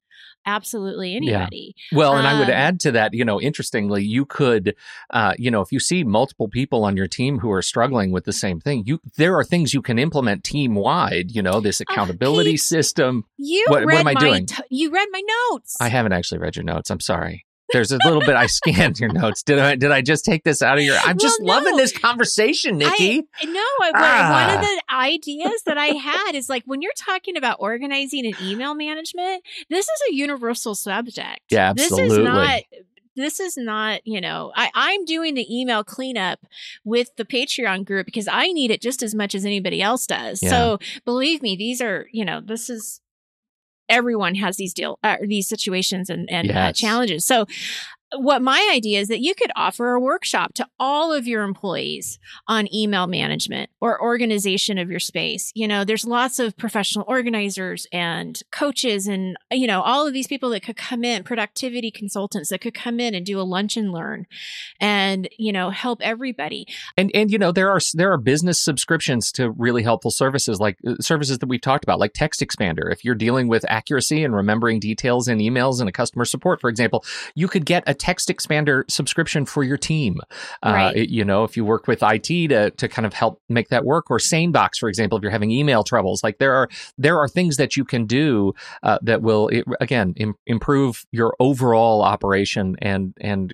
Absolutely 0.48 1.14
anybody. 1.14 1.76
Well, 1.92 2.16
and 2.16 2.26
I 2.26 2.38
would 2.38 2.48
Um, 2.48 2.54
add 2.54 2.80
to 2.80 2.92
that, 2.92 3.12
you 3.12 3.24
know, 3.24 3.38
interestingly, 3.40 4.02
you 4.02 4.24
could, 4.24 4.74
uh, 5.11 5.34
you 5.38 5.50
know, 5.50 5.61
if 5.61 5.70
you 5.72 5.78
see 5.78 6.04
multiple 6.04 6.48
people 6.48 6.84
on 6.84 6.96
your 6.96 7.06
team 7.06 7.38
who 7.40 7.50
are 7.52 7.61
struggling 7.62 8.12
with 8.12 8.24
the 8.24 8.32
same 8.32 8.58
thing, 8.58 8.82
you 8.87 9.00
there 9.16 9.37
are 9.37 9.44
things 9.44 9.74
you 9.74 9.82
can 9.82 9.98
implement 9.98 10.44
team 10.44 10.74
wide. 10.74 11.30
You 11.32 11.42
know, 11.42 11.61
this 11.61 11.80
accountability 11.80 12.50
Oh, 12.50 12.52
Pete. 12.52 12.61
system. 12.61 13.24
You 13.37 13.64
What- 13.68 13.80
what 13.84 13.87
read 13.88 14.00
am 14.00 14.08
I 14.08 14.14
my 14.14 14.20
doing? 14.20 14.46
t- 14.46 14.62
you 14.70 14.90
read 14.90 15.08
my 15.12 15.22
notes. 15.50 15.76
I 15.80 15.88
haven't 15.88 16.12
actually 16.12 16.38
read 16.38 16.56
your 16.56 16.64
notes. 16.64 16.90
I'm 16.90 17.00
sorry. 17.00 17.44
There's 17.72 17.92
a 17.92 17.98
little 18.04 18.20
bit 18.20 18.37
I 18.37 18.46
scanned 18.46 18.98
your 18.98 19.12
notes. 19.12 19.42
Did 19.42 19.59
I 19.59 19.74
did 19.76 19.90
I 19.90 20.00
just 20.00 20.24
take 20.24 20.44
this 20.44 20.62
out 20.62 20.78
of 20.78 20.85
your 20.85 20.96
I'm 21.04 21.18
just 21.18 21.40
Well, 21.42 21.57
loving 21.59 21.76
this 21.76 21.96
conversation, 21.96 22.78
Nikki. 22.78 23.18
No, 23.44 23.61
I, 23.61 23.90
Ah. 23.94 24.46
one 24.46 24.57
of 24.57 24.62
the 24.62 24.83
ideas 24.94 25.62
that 25.66 25.78
I 25.78 25.88
had 25.88 26.33
is 26.35 26.48
like 26.48 26.62
when 26.66 26.83
you're 26.83 26.92
talking 26.96 27.37
about 27.37 27.57
organizing 27.61 28.26
and 28.26 28.35
email 28.40 28.74
management, 28.74 29.42
this 29.68 29.87
is 29.87 30.00
a 30.11 30.14
universal 30.14 30.74
subject. 30.74 31.40
Yeah, 31.50 31.70
absolutely. 31.70 32.09
This 32.09 32.12
is 32.18 32.24
not. 32.24 32.62
This 33.16 33.40
is 33.40 33.57
not, 33.57 34.00
you 34.07 34.20
know, 34.20 34.52
I, 34.54 34.70
I'm 34.74 35.04
doing 35.04 35.35
the 35.35 35.44
email 35.52 35.83
cleanup 35.83 36.38
with 36.85 37.11
the 37.16 37.24
Patreon 37.24 37.85
group 37.85 38.07
because 38.07 38.28
I 38.31 38.52
need 38.52 38.70
it 38.70 38.81
just 38.81 39.02
as 39.02 39.12
much 39.12 39.35
as 39.35 39.44
anybody 39.44 39.83
else 39.83 40.07
does. 40.07 40.40
Yeah. 40.40 40.50
So 40.50 40.78
believe 41.04 41.42
me, 41.42 41.57
these 41.57 41.81
are, 41.81 42.07
you 42.12 42.24
know, 42.24 42.40
this 42.40 42.70
is 42.70 43.00
everyone 43.88 44.35
has 44.37 44.57
these 44.57 44.74
deal 44.74 44.98
uh, 45.03 45.16
these 45.22 45.48
situations 45.48 46.11
and, 46.11 46.31
and 46.31 46.51
uh, 46.51 46.72
challenges. 46.72 47.24
So 47.24 47.46
what 48.16 48.42
my 48.42 48.71
idea 48.73 49.01
is 49.01 49.09
that 49.09 49.21
you 49.21 49.35
could 49.35 49.51
offer 49.57 49.92
a 49.92 50.01
workshop 50.01 50.55
to 50.55 50.66
all 50.79 51.12
of 51.12 51.27
your 51.27 51.42
employees 51.42 52.18
on 52.47 52.73
email 52.75 53.07
management 53.07 53.71
or 53.81 54.01
organization 54.01 54.79
of 54.79 54.90
your 54.90 55.01
space. 55.01 55.53
You 55.55 55.68
know, 55.68 55.85
there's 55.85 56.05
lots 56.05 56.38
of 56.38 56.57
professional 56.57 57.05
organizers 57.09 57.87
and 57.92 58.40
coaches 58.51 59.07
and, 59.07 59.37
you 59.51 59.66
know, 59.66 59.83
all 59.83 60.07
of 60.07 60.12
these 60.12 60.27
people 60.27 60.51
that 60.51 60.62
could 60.62 60.77
come 60.77 61.05
in, 61.05 61.25
productivity 61.25 61.90
consultants 61.90 62.51
that 62.51 62.61
could 62.61 62.75
come 62.75 63.01
in 63.01 63.14
and 63.14 63.27
do 63.27 63.40
a 63.40 63.42
lunch 63.42 63.77
and 63.77 63.92
learn 63.92 64.27
and, 64.81 65.29
you 65.38 65.53
know, 65.53 65.71
help 65.71 66.01
everybody. 66.03 66.66
And 66.97 67.11
and 67.14 67.31
you 67.31 67.38
know 67.38 67.53
there 67.53 67.71
are 67.71 67.81
there 67.94 68.12
are 68.12 68.18
business 68.18 68.61
subscriptions 68.61 69.33
to 69.33 69.51
really 69.51 69.83
helpful 69.83 70.11
services 70.11 70.61
like 70.61 70.79
uh, 70.87 70.94
services 71.01 71.38
that 71.38 71.49
we've 71.49 71.61
talked 71.61 71.85
about 71.85 71.99
like 71.99 72.12
Text 72.12 72.40
Expander. 72.40 72.90
If 72.90 73.05
you're 73.05 73.14
dealing 73.14 73.49
with 73.49 73.64
accuracy 73.68 74.25
and 74.25 74.35
remembering 74.35 74.81
details 74.81 75.29
in 75.29 75.38
emails 75.38 75.81
and 75.81 75.88
a 75.88 75.92
customer 75.92 76.25
support, 76.25 76.61
for 76.61 76.71
example, 76.71 77.05
you 77.35 77.49
could 77.49 77.66
get 77.66 77.85
a 77.87 77.94
Text 77.98 78.28
Expander 78.28 78.84
subscription 78.90 79.44
for 79.44 79.62
your 79.64 79.76
team. 79.76 80.20
Uh, 80.62 80.70
Right. 80.72 80.96
it- 80.96 81.08
you 81.11 81.24
know, 81.24 81.44
if 81.44 81.56
you 81.56 81.64
work 81.64 81.87
with 81.88 82.02
IT 82.02 82.48
to 82.48 82.70
to 82.70 82.88
kind 82.88 83.06
of 83.06 83.12
help 83.12 83.40
make 83.48 83.68
that 83.68 83.84
work, 83.84 84.11
or 84.11 84.18
SaneBox, 84.18 84.76
for 84.78 84.88
example, 84.88 85.18
if 85.18 85.22
you're 85.22 85.30
having 85.30 85.50
email 85.50 85.82
troubles, 85.84 86.22
like 86.22 86.38
there 86.38 86.54
are 86.54 86.68
there 86.96 87.18
are 87.18 87.28
things 87.28 87.56
that 87.56 87.76
you 87.76 87.84
can 87.84 88.06
do 88.06 88.52
uh, 88.82 88.98
that 89.02 89.22
will 89.22 89.48
it, 89.48 89.64
again 89.80 90.14
Im- 90.16 90.34
improve 90.46 91.04
your 91.12 91.34
overall 91.40 92.02
operation 92.02 92.76
and 92.80 93.14
and 93.20 93.52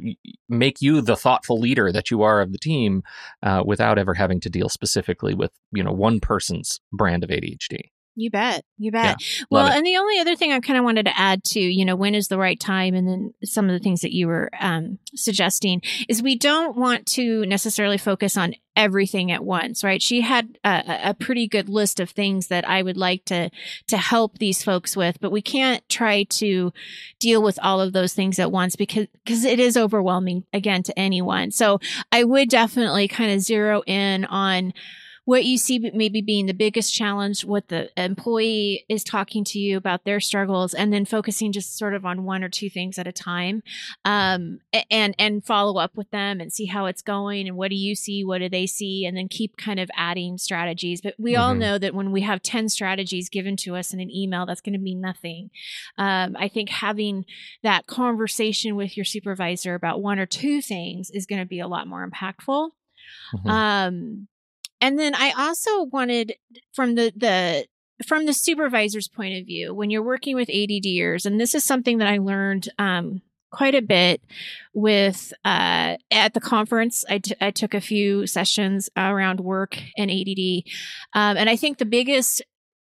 make 0.48 0.80
you 0.82 1.00
the 1.00 1.16
thoughtful 1.16 1.58
leader 1.58 1.90
that 1.90 2.10
you 2.10 2.22
are 2.22 2.40
of 2.40 2.52
the 2.52 2.58
team 2.58 3.02
uh, 3.42 3.62
without 3.64 3.98
ever 3.98 4.14
having 4.14 4.40
to 4.40 4.50
deal 4.50 4.68
specifically 4.68 5.34
with 5.34 5.50
you 5.72 5.82
know 5.82 5.92
one 5.92 6.20
person's 6.20 6.80
brand 6.92 7.24
of 7.24 7.30
ADHD. 7.30 7.90
You 8.16 8.30
bet. 8.30 8.64
You 8.78 8.92
bet. 8.92 9.20
Love 9.50 9.66
well, 9.66 9.66
and 9.66 9.84
the 9.84 9.96
only 9.96 10.20
other 10.20 10.36
thing 10.36 10.52
I 10.52 10.60
kind 10.60 10.78
of 10.78 10.84
wanted 10.84 11.06
to 11.06 11.18
add 11.18 11.42
to, 11.44 11.60
you 11.60 11.84
know, 11.84 11.96
when 11.96 12.14
is 12.14 12.28
the 12.28 12.38
right 12.38 12.58
time? 12.58 12.94
And 12.94 13.08
then 13.08 13.34
some 13.42 13.66
of 13.66 13.72
the 13.72 13.80
things 13.80 14.02
that 14.02 14.14
you 14.14 14.28
were 14.28 14.50
um, 14.60 14.98
suggesting 15.14 15.82
is 16.08 16.22
we 16.22 16.36
don't 16.36 16.76
want 16.76 17.06
to 17.06 17.44
necessarily 17.46 17.98
focus 17.98 18.36
on 18.36 18.54
everything 18.76 19.32
at 19.32 19.44
once, 19.44 19.82
right? 19.82 20.00
She 20.00 20.20
had 20.20 20.58
a, 20.64 21.10
a 21.10 21.14
pretty 21.14 21.48
good 21.48 21.68
list 21.68 21.98
of 21.98 22.10
things 22.10 22.48
that 22.48 22.68
I 22.68 22.82
would 22.82 22.96
like 22.96 23.24
to, 23.26 23.50
to 23.88 23.96
help 23.96 24.38
these 24.38 24.62
folks 24.62 24.96
with, 24.96 25.20
but 25.20 25.32
we 25.32 25.42
can't 25.42 25.86
try 25.88 26.24
to 26.24 26.72
deal 27.18 27.42
with 27.42 27.58
all 27.62 27.80
of 27.80 27.92
those 27.92 28.14
things 28.14 28.38
at 28.38 28.52
once 28.52 28.76
because, 28.76 29.06
because 29.24 29.44
it 29.44 29.58
is 29.58 29.76
overwhelming 29.76 30.44
again 30.52 30.82
to 30.84 30.98
anyone. 30.98 31.50
So 31.50 31.80
I 32.12 32.24
would 32.24 32.48
definitely 32.48 33.08
kind 33.08 33.32
of 33.32 33.40
zero 33.40 33.82
in 33.86 34.24
on 34.24 34.72
what 35.24 35.44
you 35.44 35.56
see 35.56 35.78
maybe 35.94 36.20
being 36.20 36.46
the 36.46 36.52
biggest 36.52 36.92
challenge, 36.92 37.44
what 37.44 37.68
the 37.68 37.90
employee 38.02 38.84
is 38.88 39.02
talking 39.02 39.44
to 39.44 39.58
you 39.58 39.76
about 39.76 40.04
their 40.04 40.20
struggles, 40.20 40.74
and 40.74 40.92
then 40.92 41.04
focusing 41.04 41.52
just 41.52 41.78
sort 41.78 41.94
of 41.94 42.04
on 42.04 42.24
one 42.24 42.44
or 42.44 42.48
two 42.48 42.68
things 42.68 42.98
at 42.98 43.06
a 43.06 43.12
time, 43.12 43.62
um, 44.04 44.58
and 44.90 45.14
and 45.18 45.44
follow 45.44 45.80
up 45.80 45.96
with 45.96 46.10
them 46.10 46.40
and 46.40 46.52
see 46.52 46.66
how 46.66 46.86
it's 46.86 47.02
going 47.02 47.48
and 47.48 47.56
what 47.56 47.70
do 47.70 47.76
you 47.76 47.94
see, 47.94 48.24
what 48.24 48.38
do 48.38 48.48
they 48.48 48.66
see, 48.66 49.06
and 49.06 49.16
then 49.16 49.28
keep 49.28 49.56
kind 49.56 49.80
of 49.80 49.90
adding 49.96 50.36
strategies. 50.36 51.00
But 51.00 51.14
we 51.18 51.32
mm-hmm. 51.32 51.42
all 51.42 51.54
know 51.54 51.78
that 51.78 51.94
when 51.94 52.12
we 52.12 52.20
have 52.22 52.42
ten 52.42 52.68
strategies 52.68 53.28
given 53.28 53.56
to 53.58 53.76
us 53.76 53.94
in 53.94 54.00
an 54.00 54.10
email, 54.10 54.46
that's 54.46 54.60
going 54.60 54.74
to 54.74 54.78
mean 54.78 55.00
nothing. 55.00 55.50
Um, 55.96 56.36
I 56.38 56.48
think 56.48 56.68
having 56.68 57.24
that 57.62 57.86
conversation 57.86 58.76
with 58.76 58.96
your 58.96 59.04
supervisor 59.04 59.74
about 59.74 60.02
one 60.02 60.18
or 60.18 60.26
two 60.26 60.60
things 60.60 61.10
is 61.10 61.26
going 61.26 61.40
to 61.40 61.46
be 61.46 61.60
a 61.60 61.68
lot 61.68 61.86
more 61.86 62.06
impactful. 62.06 62.70
Mm-hmm. 63.34 63.48
Um, 63.48 64.28
and 64.80 64.98
then 64.98 65.14
I 65.14 65.32
also 65.36 65.84
wanted 65.84 66.34
from 66.72 66.94
the 66.94 67.12
the 67.16 67.66
from 68.06 68.26
the 68.26 68.32
supervisor's 68.32 69.08
point 69.08 69.38
of 69.38 69.46
view, 69.46 69.72
when 69.74 69.90
you're 69.90 70.02
working 70.02 70.34
with 70.34 70.48
ADDers, 70.48 71.26
and 71.26 71.40
this 71.40 71.54
is 71.54 71.64
something 71.64 71.98
that 71.98 72.08
I 72.08 72.18
learned 72.18 72.68
um, 72.78 73.22
quite 73.50 73.74
a 73.74 73.82
bit 73.82 74.20
with 74.72 75.32
uh, 75.44 75.96
at 76.10 76.34
the 76.34 76.40
conference. 76.40 77.04
I, 77.08 77.18
t- 77.18 77.36
I 77.40 77.50
took 77.52 77.72
a 77.72 77.80
few 77.80 78.26
sessions 78.26 78.90
around 78.96 79.40
work 79.40 79.78
and 79.96 80.10
ADD, 80.10 80.64
um, 81.14 81.36
and 81.36 81.48
I 81.48 81.56
think 81.56 81.78
the 81.78 81.84
biggest 81.84 82.42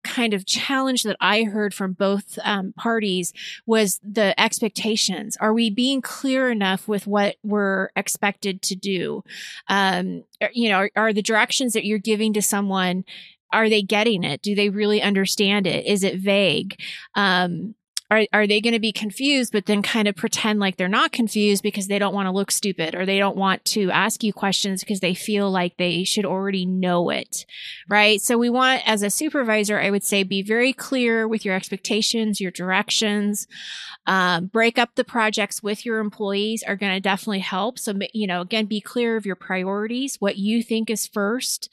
kind 0.08 0.34
of 0.34 0.46
challenge 0.46 1.04
that 1.04 1.18
I 1.20 1.44
heard 1.44 1.74
from 1.74 1.94
both 1.94 2.40
um, 2.44 2.74
parties 2.74 3.34
was 3.66 4.00
the 4.04 4.40
expectations. 4.40 5.38
Are 5.38 5.54
we 5.54 5.70
being 5.70 6.02
clear 6.02 6.50
enough 6.50 6.88
with 6.88 7.06
what 7.06 7.36
we're 7.44 7.90
expected 7.96 8.62
to 8.64 8.76
do? 8.76 9.24
Um, 9.68 10.24
you 10.54 10.70
know, 10.70 10.78
are, 10.78 10.92
are 10.96 11.14
the 11.14 11.22
directions 11.22 11.74
that 11.74 11.86
you're 11.86 12.00
giving 12.00 12.34
to 12.34 12.42
someone 12.42 13.04
are 13.52 13.70
they 13.70 13.82
getting 13.82 14.24
it? 14.24 14.42
Do 14.42 14.56
they 14.56 14.70
really 14.70 15.02
understand 15.02 15.68
it? 15.68 15.86
Is 15.86 16.04
it 16.04 16.20
vague? 16.20 16.80
Um, 17.16 17.76
are, 18.10 18.26
are 18.32 18.48
they 18.48 18.62
going 18.62 18.74
to 18.74 18.80
be 18.80 18.92
confused, 18.94 19.52
but 19.52 19.66
then 19.66 19.82
kind 19.82 20.08
of 20.08 20.16
pretend 20.16 20.60
like 20.60 20.78
they're 20.78 20.88
not 20.88 21.12
confused 21.12 21.62
because 21.62 21.88
they 21.88 22.00
don't 22.00 22.14
want 22.14 22.28
to 22.28 22.32
look 22.32 22.52
stupid 22.52 22.96
or 22.96 23.06
they 23.06 23.20
don't 23.20 23.36
want 23.36 23.66
to 23.66 23.92
ask 23.92 24.24
you 24.24 24.32
questions 24.32 24.82
because 24.82 25.02
they 25.02 25.14
feel 25.14 25.52
like 25.52 25.76
they 25.78 26.06
should 26.06 26.26
already 26.26 26.66
know 26.66 27.10
it. 27.10 27.46
Right. 27.90 28.22
So 28.22 28.38
we 28.38 28.50
want, 28.50 28.88
as 28.88 29.02
a 29.04 29.10
supervisor, 29.10 29.78
I 29.80 29.92
would 29.92 30.04
say 30.04 30.24
be 30.24 30.42
very 30.42 30.72
clear 30.72 31.28
with 31.28 31.44
your 31.44 31.54
expectations, 31.56 32.40
your 32.40 32.52
directions. 32.52 33.46
Um, 34.06 34.46
break 34.46 34.78
up 34.78 34.96
the 34.96 35.04
projects 35.04 35.62
with 35.62 35.86
your 35.86 36.00
employees 36.00 36.64
are 36.66 36.78
going 36.78 36.94
to 36.94 37.02
definitely 37.02 37.40
help. 37.40 37.78
So, 37.78 37.94
you 38.14 38.26
know, 38.26 38.40
again, 38.40 38.68
be 38.68 38.80
clear 38.80 39.18
of 39.18 39.26
your 39.26 39.36
priorities, 39.36 40.16
what 40.20 40.38
you 40.38 40.64
think 40.64 40.90
is 40.90 41.06
first, 41.06 41.70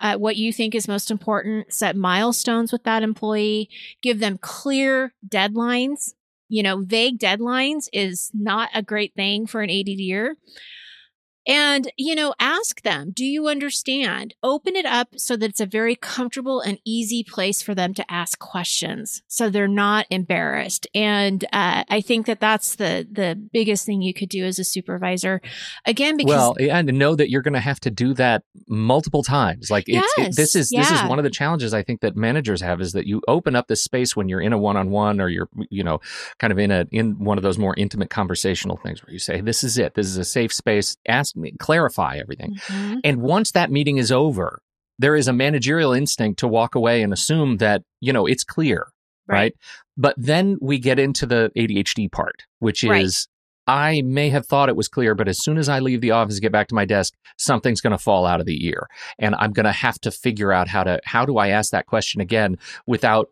uh, 0.00 0.16
what 0.16 0.36
you 0.36 0.52
think 0.52 0.76
is 0.76 0.86
most 0.86 1.10
important, 1.10 1.72
set 1.72 1.96
milestones 1.96 2.70
with 2.70 2.84
that 2.84 3.02
employee, 3.02 3.68
give 4.00 4.20
them 4.20 4.38
clear 4.38 5.12
deadlines. 5.28 5.71
You 6.48 6.62
know, 6.62 6.82
vague 6.82 7.18
deadlines 7.18 7.88
is 7.92 8.30
not 8.34 8.68
a 8.74 8.82
great 8.82 9.14
thing 9.14 9.46
for 9.46 9.62
an 9.62 9.70
ADDer. 9.70 10.34
And, 11.46 11.90
you 11.96 12.14
know, 12.14 12.34
ask 12.38 12.82
them, 12.82 13.10
do 13.10 13.24
you 13.24 13.48
understand? 13.48 14.34
Open 14.42 14.76
it 14.76 14.86
up 14.86 15.14
so 15.16 15.36
that 15.36 15.50
it's 15.50 15.60
a 15.60 15.66
very 15.66 15.96
comfortable 15.96 16.60
and 16.60 16.78
easy 16.84 17.24
place 17.24 17.62
for 17.62 17.74
them 17.74 17.94
to 17.94 18.12
ask 18.12 18.38
questions 18.38 19.22
so 19.26 19.50
they're 19.50 19.66
not 19.66 20.06
embarrassed. 20.10 20.86
And 20.94 21.44
uh, 21.52 21.84
I 21.88 22.00
think 22.00 22.26
that 22.26 22.40
that's 22.40 22.76
the, 22.76 23.06
the 23.10 23.34
biggest 23.52 23.84
thing 23.84 24.02
you 24.02 24.14
could 24.14 24.28
do 24.28 24.44
as 24.44 24.58
a 24.58 24.64
supervisor. 24.64 25.40
Again, 25.84 26.16
because. 26.16 26.30
Well, 26.30 26.56
and 26.58 26.92
know 26.92 27.16
that 27.16 27.30
you're 27.30 27.42
going 27.42 27.54
to 27.54 27.60
have 27.60 27.80
to 27.80 27.90
do 27.90 28.14
that 28.14 28.44
multiple 28.68 29.22
times. 29.22 29.70
Like, 29.70 29.84
it's, 29.88 30.06
yes, 30.16 30.28
it, 30.28 30.36
this 30.36 30.54
is 30.54 30.70
yeah. 30.70 30.80
this 30.80 30.90
is 30.92 31.08
one 31.08 31.18
of 31.18 31.24
the 31.24 31.30
challenges 31.30 31.74
I 31.74 31.82
think 31.82 32.00
that 32.02 32.16
managers 32.16 32.60
have 32.60 32.80
is 32.80 32.92
that 32.92 33.06
you 33.06 33.20
open 33.26 33.56
up 33.56 33.66
this 33.66 33.82
space 33.82 34.14
when 34.14 34.28
you're 34.28 34.40
in 34.40 34.52
a 34.52 34.58
one 34.58 34.76
on 34.76 34.90
one 34.90 35.20
or 35.20 35.28
you're, 35.28 35.48
you 35.70 35.82
know, 35.82 36.00
kind 36.38 36.52
of 36.52 36.58
in 36.58 36.70
a, 36.70 36.86
in 36.92 37.18
one 37.18 37.38
of 37.38 37.42
those 37.42 37.58
more 37.58 37.74
intimate 37.76 38.10
conversational 38.10 38.76
things 38.76 39.02
where 39.02 39.12
you 39.12 39.18
say, 39.18 39.40
this 39.40 39.64
is 39.64 39.78
it. 39.78 39.94
This 39.94 40.06
is 40.06 40.16
a 40.16 40.24
safe 40.24 40.52
space. 40.52 40.96
Ask 41.08 41.31
clarify 41.58 42.18
everything. 42.18 42.54
Mm-hmm. 42.54 42.98
And 43.04 43.22
once 43.22 43.52
that 43.52 43.70
meeting 43.70 43.98
is 43.98 44.12
over, 44.12 44.60
there 44.98 45.16
is 45.16 45.28
a 45.28 45.32
managerial 45.32 45.92
instinct 45.92 46.38
to 46.40 46.48
walk 46.48 46.74
away 46.74 47.02
and 47.02 47.12
assume 47.12 47.58
that, 47.58 47.82
you 48.00 48.12
know, 48.12 48.26
it's 48.26 48.44
clear. 48.44 48.86
Right. 49.28 49.36
right? 49.36 49.54
But 49.96 50.14
then 50.18 50.58
we 50.60 50.78
get 50.78 50.98
into 50.98 51.26
the 51.26 51.50
ADHD 51.56 52.10
part, 52.10 52.42
which 52.58 52.82
right. 52.82 53.02
is 53.02 53.28
I 53.66 54.02
may 54.02 54.28
have 54.30 54.46
thought 54.46 54.68
it 54.68 54.76
was 54.76 54.88
clear, 54.88 55.14
but 55.14 55.28
as 55.28 55.38
soon 55.38 55.56
as 55.56 55.68
I 55.68 55.78
leave 55.78 56.00
the 56.00 56.10
office 56.10 56.36
and 56.36 56.42
get 56.42 56.52
back 56.52 56.68
to 56.68 56.74
my 56.74 56.84
desk, 56.84 57.14
something's 57.38 57.80
going 57.80 57.92
to 57.92 57.98
fall 57.98 58.26
out 58.26 58.40
of 58.40 58.46
the 58.46 58.66
ear. 58.66 58.88
And 59.18 59.34
I'm 59.36 59.52
going 59.52 59.66
to 59.66 59.72
have 59.72 60.00
to 60.00 60.10
figure 60.10 60.52
out 60.52 60.68
how 60.68 60.82
to, 60.82 61.00
how 61.04 61.24
do 61.24 61.38
I 61.38 61.48
ask 61.48 61.70
that 61.70 61.86
question 61.86 62.20
again 62.20 62.58
without 62.86 63.28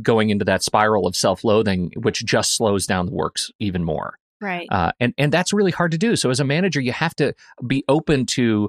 going 0.00 0.30
into 0.30 0.44
that 0.44 0.62
spiral 0.62 1.06
of 1.06 1.16
self 1.16 1.42
loathing, 1.42 1.92
which 1.96 2.24
just 2.24 2.54
slows 2.54 2.86
down 2.86 3.06
the 3.06 3.12
works 3.12 3.50
even 3.58 3.82
more. 3.82 4.18
Right. 4.44 4.68
Uh, 4.70 4.92
and 5.00 5.14
and 5.16 5.32
that's 5.32 5.54
really 5.54 5.70
hard 5.70 5.92
to 5.92 5.98
do. 5.98 6.16
So 6.16 6.28
as 6.28 6.38
a 6.38 6.44
manager, 6.44 6.78
you 6.78 6.92
have 6.92 7.16
to 7.16 7.34
be 7.66 7.82
open 7.88 8.26
to, 8.26 8.68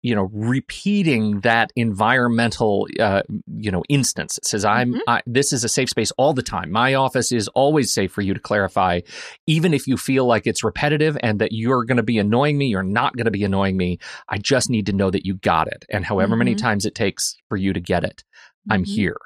you 0.00 0.14
know, 0.14 0.30
repeating 0.32 1.40
that 1.40 1.74
environmental, 1.76 2.88
uh, 2.98 3.20
you 3.54 3.70
know, 3.70 3.82
instance. 3.90 4.38
It 4.38 4.46
says, 4.46 4.64
"I'm 4.64 4.92
mm-hmm. 4.92 5.00
I, 5.06 5.20
this 5.26 5.52
is 5.52 5.62
a 5.62 5.68
safe 5.68 5.90
space 5.90 6.10
all 6.12 6.32
the 6.32 6.42
time. 6.42 6.72
My 6.72 6.94
office 6.94 7.32
is 7.32 7.48
always 7.48 7.92
safe 7.92 8.10
for 8.12 8.22
you 8.22 8.32
to 8.32 8.40
clarify, 8.40 9.00
even 9.46 9.74
if 9.74 9.86
you 9.86 9.98
feel 9.98 10.24
like 10.24 10.46
it's 10.46 10.64
repetitive 10.64 11.18
and 11.22 11.38
that 11.38 11.52
you're 11.52 11.84
going 11.84 11.98
to 11.98 12.02
be 12.02 12.18
annoying 12.18 12.56
me. 12.56 12.68
You're 12.68 12.82
not 12.82 13.14
going 13.14 13.26
to 13.26 13.30
be 13.30 13.44
annoying 13.44 13.76
me. 13.76 13.98
I 14.30 14.38
just 14.38 14.70
need 14.70 14.86
to 14.86 14.94
know 14.94 15.10
that 15.10 15.26
you 15.26 15.34
got 15.34 15.68
it. 15.68 15.84
And 15.90 16.02
however 16.02 16.32
mm-hmm. 16.32 16.38
many 16.38 16.54
times 16.54 16.86
it 16.86 16.94
takes 16.94 17.36
for 17.50 17.58
you 17.58 17.74
to 17.74 17.80
get 17.80 18.04
it, 18.04 18.24
mm-hmm. 18.24 18.72
I'm 18.72 18.84
here." 18.84 19.18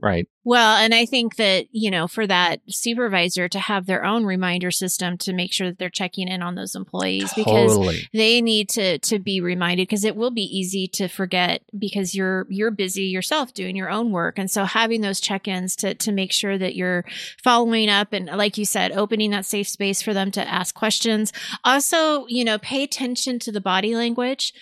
Right. 0.00 0.26
Well, 0.44 0.76
and 0.76 0.92
I 0.92 1.06
think 1.06 1.36
that, 1.36 1.66
you 1.70 1.90
know, 1.90 2.08
for 2.08 2.26
that 2.26 2.60
supervisor 2.68 3.48
to 3.48 3.60
have 3.60 3.86
their 3.86 4.04
own 4.04 4.24
reminder 4.24 4.72
system 4.72 5.16
to 5.18 5.32
make 5.32 5.52
sure 5.52 5.68
that 5.68 5.78
they're 5.78 5.88
checking 5.88 6.26
in 6.26 6.42
on 6.42 6.56
those 6.56 6.74
employees 6.74 7.32
totally. 7.32 7.96
because 7.96 8.08
they 8.12 8.40
need 8.40 8.68
to 8.70 8.98
to 8.98 9.20
be 9.20 9.40
reminded 9.40 9.86
because 9.86 10.04
it 10.04 10.16
will 10.16 10.32
be 10.32 10.42
easy 10.42 10.88
to 10.88 11.06
forget 11.06 11.62
because 11.78 12.16
you're 12.16 12.46
you're 12.48 12.72
busy 12.72 13.04
yourself 13.04 13.54
doing 13.54 13.76
your 13.76 13.88
own 13.88 14.10
work. 14.10 14.36
And 14.36 14.50
so 14.50 14.64
having 14.64 15.00
those 15.00 15.20
check-ins 15.20 15.76
to 15.76 15.94
to 15.94 16.10
make 16.10 16.32
sure 16.32 16.58
that 16.58 16.74
you're 16.74 17.04
following 17.42 17.88
up 17.88 18.12
and 18.12 18.26
like 18.26 18.58
you 18.58 18.64
said, 18.64 18.90
opening 18.92 19.30
that 19.30 19.46
safe 19.46 19.68
space 19.68 20.02
for 20.02 20.12
them 20.12 20.32
to 20.32 20.48
ask 20.48 20.74
questions. 20.74 21.32
Also, 21.64 22.26
you 22.26 22.44
know, 22.44 22.58
pay 22.58 22.82
attention 22.82 23.38
to 23.38 23.52
the 23.52 23.60
body 23.60 23.94
language. 23.94 24.52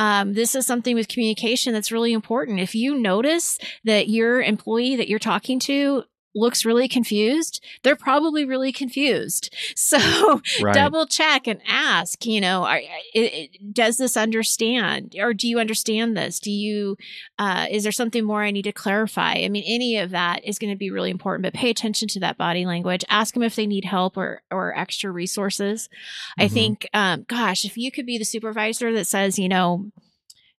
Um, 0.00 0.32
this 0.32 0.54
is 0.54 0.66
something 0.66 0.94
with 0.94 1.08
communication 1.08 1.74
that's 1.74 1.92
really 1.92 2.14
important. 2.14 2.58
If 2.58 2.74
you 2.74 2.98
notice 2.98 3.58
that 3.84 4.08
your 4.08 4.40
employee 4.40 4.96
that 4.96 5.10
you're 5.10 5.18
talking 5.18 5.58
to 5.60 6.04
looks 6.34 6.64
really 6.64 6.88
confused, 6.88 7.62
they're 7.82 7.96
probably 7.96 8.44
really 8.44 8.72
confused. 8.72 9.54
So 9.80 10.40
right. 10.62 10.74
double 10.74 11.06
check 11.06 11.46
and 11.46 11.60
ask, 11.66 12.24
you 12.24 12.40
know, 12.40 12.64
are, 12.64 12.78
it, 12.78 12.88
it, 13.14 13.74
does 13.74 13.96
this 13.96 14.16
understand 14.16 15.16
or 15.18 15.34
do 15.34 15.48
you 15.48 15.58
understand 15.58 16.16
this? 16.16 16.38
Do 16.38 16.50
you, 16.50 16.96
uh, 17.38 17.66
is 17.70 17.82
there 17.82 17.92
something 17.92 18.24
more 18.24 18.42
I 18.42 18.50
need 18.50 18.62
to 18.62 18.72
clarify? 18.72 19.34
I 19.34 19.48
mean, 19.48 19.64
any 19.66 19.96
of 19.96 20.10
that 20.10 20.44
is 20.44 20.58
going 20.58 20.72
to 20.72 20.76
be 20.76 20.90
really 20.90 21.10
important, 21.10 21.42
but 21.42 21.54
pay 21.54 21.70
attention 21.70 22.08
to 22.08 22.20
that 22.20 22.36
body 22.36 22.66
language. 22.66 23.04
Ask 23.08 23.34
them 23.34 23.42
if 23.42 23.56
they 23.56 23.66
need 23.66 23.84
help 23.84 24.16
or, 24.16 24.42
or 24.50 24.76
extra 24.76 25.10
resources. 25.10 25.88
Mm-hmm. 25.88 26.42
I 26.42 26.48
think, 26.48 26.88
um, 26.92 27.24
gosh, 27.26 27.64
if 27.64 27.76
you 27.76 27.90
could 27.90 28.06
be 28.06 28.18
the 28.18 28.24
supervisor 28.24 28.92
that 28.92 29.06
says, 29.06 29.38
you 29.38 29.48
know, 29.48 29.90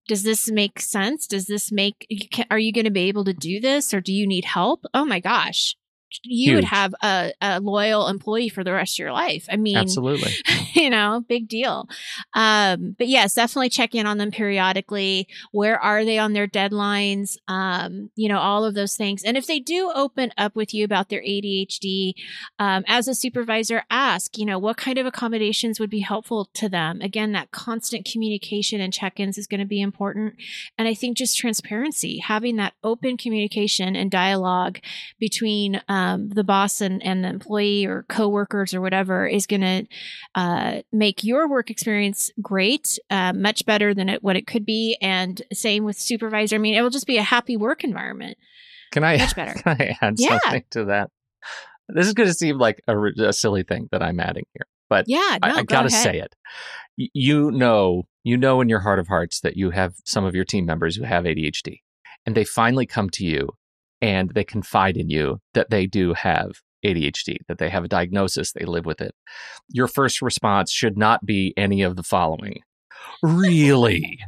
does 0.07 0.23
this 0.23 0.49
make 0.49 0.79
sense? 0.79 1.27
Does 1.27 1.45
this 1.45 1.71
make, 1.71 2.07
are 2.49 2.59
you 2.59 2.73
going 2.73 2.85
to 2.85 2.91
be 2.91 3.07
able 3.07 3.25
to 3.25 3.33
do 3.33 3.59
this 3.59 3.93
or 3.93 4.01
do 4.01 4.11
you 4.11 4.27
need 4.27 4.45
help? 4.45 4.85
Oh 4.93 5.05
my 5.05 5.19
gosh 5.19 5.75
you 6.23 6.51
Huge. 6.51 6.55
would 6.55 6.63
have 6.65 6.93
a, 7.01 7.33
a, 7.41 7.59
loyal 7.59 8.07
employee 8.07 8.49
for 8.49 8.63
the 8.63 8.73
rest 8.73 8.95
of 8.95 8.99
your 8.99 9.13
life. 9.13 9.45
I 9.49 9.55
mean, 9.55 9.77
absolutely, 9.77 10.31
you 10.73 10.89
know, 10.89 11.23
big 11.27 11.47
deal. 11.47 11.87
Um, 12.33 12.95
but 12.97 13.07
yes, 13.07 13.33
definitely 13.33 13.69
check 13.69 13.95
in 13.95 14.05
on 14.05 14.17
them 14.17 14.31
periodically. 14.31 15.27
Where 15.51 15.79
are 15.79 16.03
they 16.03 16.17
on 16.17 16.33
their 16.33 16.47
deadlines? 16.47 17.37
Um, 17.47 18.09
you 18.15 18.29
know, 18.29 18.39
all 18.39 18.65
of 18.65 18.75
those 18.75 18.95
things. 18.95 19.23
And 19.23 19.37
if 19.37 19.47
they 19.47 19.59
do 19.59 19.91
open 19.93 20.31
up 20.37 20.55
with 20.55 20.73
you 20.73 20.83
about 20.83 21.09
their 21.09 21.21
ADHD, 21.21 22.13
um, 22.59 22.83
as 22.87 23.07
a 23.07 23.15
supervisor, 23.15 23.83
ask, 23.89 24.37
you 24.37 24.45
know, 24.45 24.59
what 24.59 24.77
kind 24.77 24.97
of 24.97 25.05
accommodations 25.05 25.79
would 25.79 25.89
be 25.89 26.01
helpful 26.01 26.49
to 26.55 26.67
them? 26.67 27.01
Again, 27.01 27.31
that 27.31 27.51
constant 27.51 28.05
communication 28.05 28.81
and 28.81 28.93
check 28.93 29.19
ins 29.19 29.37
is 29.37 29.47
going 29.47 29.59
to 29.59 29.65
be 29.65 29.81
important. 29.81 30.35
And 30.77 30.87
I 30.87 30.93
think 30.93 31.17
just 31.17 31.37
transparency, 31.37 32.19
having 32.19 32.57
that 32.57 32.73
open 32.83 33.17
communication 33.17 33.95
and 33.95 34.11
dialogue 34.11 34.79
between, 35.19 35.81
um, 35.87 36.00
um, 36.01 36.29
the 36.29 36.43
boss 36.43 36.81
and, 36.81 37.03
and 37.03 37.23
the 37.23 37.29
employee 37.29 37.85
or 37.85 38.03
coworkers 38.09 38.73
or 38.73 38.81
whatever 38.81 39.27
is 39.27 39.45
going 39.45 39.61
to 39.61 39.85
uh, 40.35 40.81
make 40.91 41.23
your 41.23 41.47
work 41.47 41.69
experience 41.69 42.31
great, 42.41 42.97
uh, 43.09 43.33
much 43.33 43.65
better 43.65 43.93
than 43.93 44.09
it, 44.09 44.23
what 44.23 44.35
it 44.35 44.47
could 44.47 44.65
be. 44.65 44.97
And 45.01 45.41
same 45.53 45.83
with 45.83 45.97
supervisor. 45.97 46.55
I 46.55 46.59
mean, 46.59 46.73
it 46.73 46.81
will 46.81 46.89
just 46.89 47.07
be 47.07 47.17
a 47.17 47.23
happy 47.23 47.57
work 47.57 47.83
environment. 47.83 48.37
Can 48.91 49.03
I 49.03 49.17
much 49.17 49.35
better? 49.35 49.53
Can 49.53 49.77
I 49.79 49.97
add 50.01 50.15
yeah. 50.17 50.39
something 50.39 50.63
to 50.71 50.85
that? 50.85 51.09
This 51.89 52.07
is 52.07 52.13
going 52.13 52.29
to 52.29 52.33
seem 52.33 52.57
like 52.57 52.81
a, 52.87 52.97
a 53.19 53.33
silly 53.33 53.63
thing 53.63 53.87
that 53.91 54.01
I'm 54.01 54.19
adding 54.19 54.45
here, 54.53 54.65
but 54.89 55.05
yeah, 55.07 55.37
no, 55.41 55.49
I, 55.49 55.51
I 55.51 55.55
go 55.57 55.63
gotta 55.63 55.87
ahead. 55.87 56.03
say 56.03 56.19
it. 56.19 56.35
You 56.95 57.51
know, 57.51 58.03
you 58.23 58.37
know 58.37 58.61
in 58.61 58.69
your 58.69 58.79
heart 58.79 58.99
of 58.99 59.07
hearts 59.07 59.41
that 59.41 59.57
you 59.57 59.71
have 59.71 59.95
some 60.05 60.23
of 60.23 60.35
your 60.35 60.45
team 60.45 60.65
members 60.65 60.95
who 60.95 61.03
have 61.03 61.25
ADHD, 61.25 61.79
and 62.25 62.35
they 62.35 62.45
finally 62.45 62.85
come 62.85 63.09
to 63.11 63.25
you 63.25 63.49
and 64.01 64.31
they 64.33 64.43
confide 64.43 64.97
in 64.97 65.09
you 65.09 65.39
that 65.53 65.69
they 65.69 65.85
do 65.85 66.13
have 66.13 66.51
ADHD, 66.83 67.37
that 67.47 67.59
they 67.59 67.69
have 67.69 67.83
a 67.83 67.87
diagnosis, 67.87 68.51
they 68.51 68.65
live 68.65 68.85
with 68.85 69.01
it. 69.01 69.13
Your 69.69 69.87
first 69.87 70.21
response 70.21 70.71
should 70.71 70.97
not 70.97 71.25
be 71.25 71.53
any 71.55 71.81
of 71.81 71.95
the 71.95 72.03
following: 72.03 72.61
"Really?" 73.21 74.19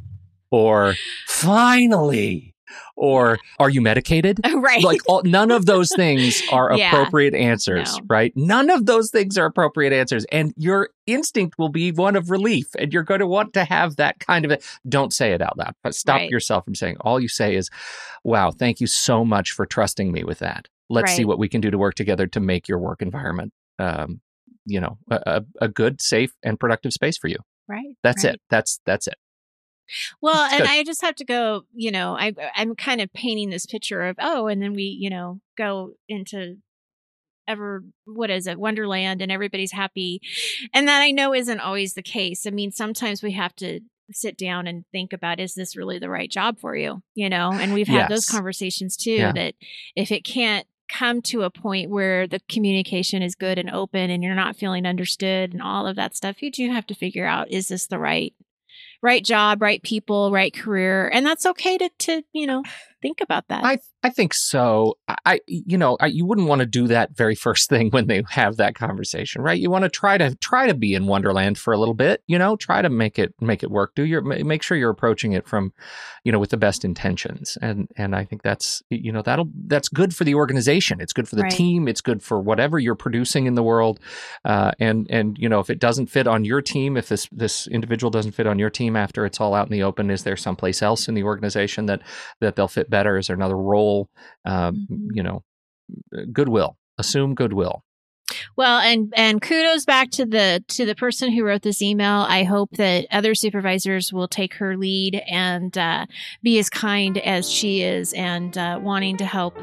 or 0.51 0.95
"Finally," 1.27 2.52
or 2.95 3.37
"Are 3.59 3.69
you 3.69 3.81
medicated?" 3.81 4.39
right. 4.55 4.83
like 4.83 5.01
all, 5.07 5.21
none 5.23 5.51
of 5.51 5.65
those 5.65 5.89
things 5.95 6.41
are 6.51 6.75
Yeah. 6.77 6.89
appropriate 6.91 7.33
answers 7.33 7.97
No. 7.99 8.05
right 8.09 8.33
none 8.35 8.69
of 8.69 8.85
those 8.85 9.09
things 9.11 9.37
are 9.37 9.45
appropriate 9.45 9.93
answers 9.93 10.25
and 10.31 10.53
your 10.57 10.89
instinct 11.07 11.57
will 11.57 11.69
be 11.69 11.91
one 11.91 12.15
of 12.15 12.29
relief 12.29 12.67
and 12.79 12.93
you're 12.93 13.03
going 13.03 13.19
to 13.19 13.27
want 13.27 13.53
to 13.53 13.63
have 13.65 13.95
that 13.97 14.19
kind 14.19 14.45
of 14.45 14.51
a 14.51 14.59
don't 14.87 15.13
say 15.13 15.31
it 15.33 15.41
out 15.41 15.57
loud 15.57 15.73
but 15.83 15.93
stop 15.95 16.17
Right. 16.19 16.29
yourself 16.29 16.65
from 16.65 16.75
saying 16.75 16.97
all 17.01 17.19
you 17.19 17.27
say 17.27 17.55
is 17.55 17.69
wow 18.23 18.51
thank 18.51 18.79
you 18.79 18.87
so 18.87 19.25
much 19.25 19.51
for 19.51 19.65
trusting 19.65 20.11
me 20.11 20.23
with 20.23 20.39
that 20.39 20.67
let's 20.89 21.13
see 21.15 21.25
what 21.25 21.39
we 21.39 21.49
can 21.49 21.61
do 21.61 21.71
to 21.71 21.77
work 21.77 21.95
together 21.95 22.27
to 22.27 22.39
make 22.39 22.67
your 22.67 22.77
work 22.79 23.01
environment 23.01 23.51
um, 23.79 24.21
you 24.65 24.79
know 24.79 24.97
a, 25.09 25.19
a 25.25 25.65
a 25.65 25.67
good 25.67 26.01
safe 26.01 26.33
and 26.43 26.59
productive 26.59 26.93
space 26.93 27.17
for 27.17 27.27
you 27.27 27.37
right. 27.67 27.95
that's 28.03 28.23
right. 28.23 28.35
it 28.35 28.41
that's 28.49 28.79
that's 28.85 29.07
it 29.07 29.15
Well, 30.21 30.43
and 30.43 30.61
good. 30.61 30.69
I 30.69 30.83
just 30.83 31.01
have 31.01 31.15
to 31.15 31.25
go, 31.25 31.63
you 31.73 31.91
know, 31.91 32.15
I 32.17 32.33
I'm 32.55 32.75
kind 32.75 33.01
of 33.01 33.11
painting 33.13 33.49
this 33.49 33.65
picture 33.65 34.01
of 34.03 34.15
oh, 34.19 34.47
and 34.47 34.61
then 34.61 34.73
we, 34.73 34.83
you 34.83 35.09
know, 35.09 35.39
go 35.57 35.93
into 36.07 36.57
ever 37.47 37.83
what 38.05 38.29
is 38.29 38.47
it, 38.47 38.59
Wonderland 38.59 39.21
and 39.21 39.31
everybody's 39.31 39.73
happy. 39.73 40.21
And 40.73 40.87
that 40.87 41.01
I 41.01 41.11
know 41.11 41.33
isn't 41.33 41.59
always 41.59 41.93
the 41.93 42.01
case. 42.01 42.47
I 42.47 42.51
mean, 42.51 42.71
sometimes 42.71 43.21
we 43.21 43.33
have 43.33 43.55
to 43.57 43.81
sit 44.11 44.37
down 44.37 44.67
and 44.67 44.85
think 44.91 45.13
about 45.13 45.39
is 45.39 45.53
this 45.55 45.75
really 45.75 45.99
the 45.99 46.09
right 46.09 46.29
job 46.29 46.59
for 46.59 46.75
you, 46.75 47.01
you 47.15 47.29
know? 47.29 47.51
And 47.51 47.73
we've 47.73 47.87
had 47.87 48.09
those 48.09 48.25
conversations 48.25 48.95
too 48.95 49.11
Yeah. 49.11 49.31
that 49.33 49.55
if 49.95 50.11
it 50.11 50.23
can't 50.23 50.67
come 50.89 51.21
to 51.23 51.43
a 51.43 51.49
point 51.49 51.89
where 51.89 52.27
the 52.27 52.41
communication 52.49 53.23
is 53.23 53.35
good 53.35 53.57
and 53.57 53.69
open 53.69 54.09
and 54.09 54.23
you're 54.23 54.35
not 54.35 54.55
feeling 54.55 54.85
understood 54.85 55.53
and 55.53 55.61
all 55.61 55.87
of 55.87 55.95
that 55.95 56.15
stuff, 56.15 56.41
you 56.41 56.51
do 56.51 56.71
have 56.71 56.85
to 56.87 56.95
figure 56.95 57.25
out 57.25 57.49
is 57.49 57.69
this 57.69 57.87
the 57.87 57.97
right 57.99 58.33
right 59.03 59.23
job, 59.23 59.61
right 59.61 59.83
people, 59.83 60.31
right 60.31 60.53
career, 60.53 61.09
and 61.09 61.25
that's 61.25 61.45
okay 61.45 61.77
to 61.77 61.89
to 61.99 62.23
you 62.33 62.47
know 62.47 62.63
think 63.03 63.21
about 63.21 63.47
that. 63.49 63.63
I 63.63 63.77
I 64.05 64.09
think 64.09 64.33
so. 64.33 64.97
I- 65.25 65.39
you 65.47 65.77
know 65.77 65.95
I, 66.01 66.07
you 66.07 66.25
wouldn't 66.25 66.47
want 66.47 66.59
to 66.61 66.65
do 66.65 66.87
that 66.87 67.15
very 67.15 67.35
first 67.35 67.69
thing 67.73 67.89
when 67.91 68.07
they 68.07 68.23
have 68.29 68.57
that 68.57 68.73
conversation, 68.73 69.41
right? 69.43 69.59
You 69.59 69.69
want 69.69 69.83
to 69.83 69.89
try 69.89 70.17
to 70.17 70.33
try 70.35 70.65
to 70.67 70.73
be 70.73 70.95
in 70.95 71.05
Wonderland 71.05 71.57
for 71.59 71.71
a 71.73 71.77
little 71.77 71.93
bit, 71.93 72.23
you 72.27 72.39
know, 72.39 72.55
try 72.55 72.81
to 72.81 72.89
make 72.89 73.19
it 73.19 73.35
make 73.39 73.61
it 73.61 73.69
work. 73.69 73.93
Do 73.95 74.03
your 74.03 74.21
make 74.21 74.63
sure 74.63 74.75
you're 74.77 74.89
approaching 74.89 75.33
it 75.33 75.47
from, 75.47 75.71
you 76.23 76.31
know, 76.31 76.39
with 76.39 76.49
the 76.49 76.57
best 76.57 76.83
intentions, 76.83 77.57
and 77.61 77.87
and 77.97 78.15
I 78.15 78.23
think 78.25 78.41
that's 78.41 78.81
you 78.89 79.11
know 79.11 79.21
that'll 79.21 79.49
that's 79.67 79.89
good 79.89 80.15
for 80.15 80.23
the 80.23 80.35
organization. 80.35 80.99
It's 80.99 81.13
good 81.13 81.27
for 81.27 81.35
the 81.35 81.43
Right. 81.43 81.51
team. 81.51 81.87
It's 81.87 82.01
good 82.01 82.23
for 82.23 82.39
whatever 82.39 82.79
you're 82.79 82.95
producing 82.95 83.45
in 83.45 83.55
the 83.55 83.63
world, 83.63 83.99
uh, 84.45 84.71
and 84.79 85.05
and 85.09 85.37
you 85.37 85.49
know 85.49 85.59
if 85.59 85.69
it 85.69 85.79
doesn't 85.79 86.07
fit 86.07 86.25
on 86.27 86.45
your 86.45 86.61
team, 86.61 86.95
if 86.97 87.09
this 87.09 87.27
this 87.31 87.67
individual 87.67 88.09
doesn't 88.11 88.31
fit 88.33 88.47
on 88.47 88.57
your 88.59 88.69
team 88.69 88.95
after 88.95 89.25
it's 89.25 89.39
all 89.41 89.53
out 89.53 89.67
in 89.67 89.71
the 89.73 89.83
open, 89.83 90.09
is 90.09 90.23
there 90.23 90.37
someplace 90.37 90.81
else 90.81 91.07
in 91.09 91.13
the 91.15 91.23
organization 91.23 91.85
that 91.87 92.01
that 92.39 92.55
they'll 92.55 92.67
fit 92.67 92.89
better? 92.97 93.17
Is 93.17 93.27
there 93.27 93.35
another 93.35 93.57
role? 93.57 94.07
Um, 94.45 94.87
Mhm. 94.89 95.07
You 95.17 95.23
know, 95.23 95.43
goodwill. 96.31 96.77
Assume 96.97 97.33
goodwill. 97.35 97.83
Well, 98.55 98.79
and 98.79 99.13
and 99.15 99.41
kudos 99.41 99.85
back 99.85 100.09
to 100.11 100.25
the 100.25 100.63
to 100.69 100.85
the 100.85 100.95
person 100.95 101.31
who 101.31 101.43
wrote 101.43 101.61
this 101.61 101.81
email. 101.81 102.25
I 102.27 102.43
hope 102.43 102.69
that 102.77 103.05
other 103.11 103.35
supervisors 103.35 104.11
will 104.13 104.27
take 104.29 104.55
her 104.55 104.75
lead 104.77 105.21
and 105.29 105.77
uh, 105.77 106.05
be 106.41 106.57
as 106.57 106.69
kind 106.69 107.17
as 107.19 107.51
she 107.51 107.81
is, 107.83 108.13
and 108.13 108.57
uh, 108.57 108.79
wanting 108.81 109.17
to 109.17 109.25
help 109.25 109.57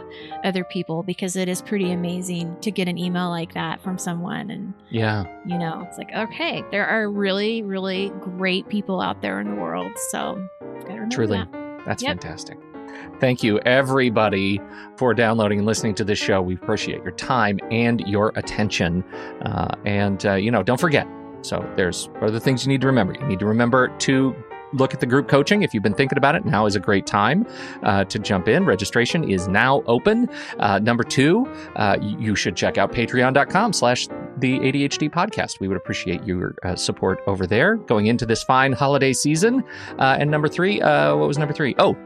other 0.45 0.63
people 0.63 1.03
because 1.03 1.35
it 1.37 1.49
is 1.49 1.63
pretty 1.63 1.91
amazing 1.91 2.55
to 2.61 2.71
get 2.71 2.87
an 2.87 2.99
email 2.99 3.29
like 3.31 3.55
that 3.55 3.83
from 3.83 3.99
someone 3.99 4.51
and 4.51 4.75
Yeah. 4.91 5.25
you 5.47 5.59
know 5.59 5.85
it's 5.89 5.99
like 5.99 6.13
okay 6.15 6.63
there 6.71 6.87
are 6.87 7.11
really 7.11 7.63
really 7.63 8.11
great 8.21 8.69
people 8.69 9.01
out 9.01 9.21
there 9.21 9.41
in 9.41 9.49
the 9.55 9.61
world 9.61 9.93
so 10.11 10.19
gotta 10.61 10.95
remember 10.95 11.15
Truly. 11.17 11.39
that. 11.39 11.85
That's 11.87 12.03
Yep. 12.03 12.11
fantastic. 12.23 12.59
Thank 13.21 13.43
you, 13.43 13.59
everybody, 13.61 14.61
for 14.97 15.15
downloading 15.15 15.59
and 15.59 15.67
listening 15.67 15.95
to 15.97 16.05
this 16.05 16.19
show. 16.19 16.41
We 16.41 16.55
appreciate 16.55 17.03
your 17.03 17.13
time 17.13 17.59
and 17.71 18.01
your 18.07 18.33
attention. 18.37 19.05
Uh, 19.43 19.75
and, 19.85 20.25
uh, 20.25 20.35
you 20.35 20.51
know, 20.51 20.63
don't 20.63 20.81
forget. 20.81 21.07
So, 21.43 21.67
there's 21.77 22.11
other 22.21 22.39
things 22.39 22.65
you 22.65 22.73
need 22.73 22.83
to 22.83 22.87
remember. 22.87 23.15
You 23.15 23.27
need 23.27 23.39
to 23.39 23.47
remember 23.47 23.89
to 23.99 24.35
look 24.73 24.95
at 24.95 25.01
the 25.01 25.07
group 25.07 25.29
coaching. 25.29 25.63
If 25.63 25.75
you've 25.75 25.83
been 25.83 25.95
thinking 25.95 26.19
about 26.19 26.35
it, 26.35 26.45
now 26.45 26.67
is 26.67 26.77
a 26.77 26.81
great 26.81 27.07
time 27.07 27.47
uh, 27.83 28.05
to 28.05 28.19
jump 28.19 28.49
in. 28.49 28.65
Registration 28.65 29.29
is 29.29 29.49
now 29.49 29.83
open. 29.87 30.29
Uh, 30.59 30.79
number 30.79 31.05
two, 31.05 31.47
uh, 31.77 31.97
you 32.01 32.35
should 32.35 32.57
check 32.57 32.79
out 32.79 32.93
patreon.com 32.93 33.73
slash 33.73 34.07
the 34.39 34.59
ADHD 34.61 35.11
podcast. 35.11 35.61
We 35.61 35.69
would 35.69 35.77
appreciate 35.77 36.25
your 36.25 36.55
uh, 36.65 36.77
support 36.77 37.21
over 37.27 37.47
there 37.47 37.77
going 37.77 38.07
into 38.07 38.27
this 38.27 38.43
fine 38.43 38.73
holiday 38.73 39.13
season. 39.13 39.65
Uh, 39.99 40.17
and 40.19 40.31
number 40.31 40.49
three, 40.49 40.81
uh, 40.81 41.17
what 41.17 41.29
was 41.29 41.39
number 41.39 41.55
three? 41.55 41.75
Oh, 41.79 41.97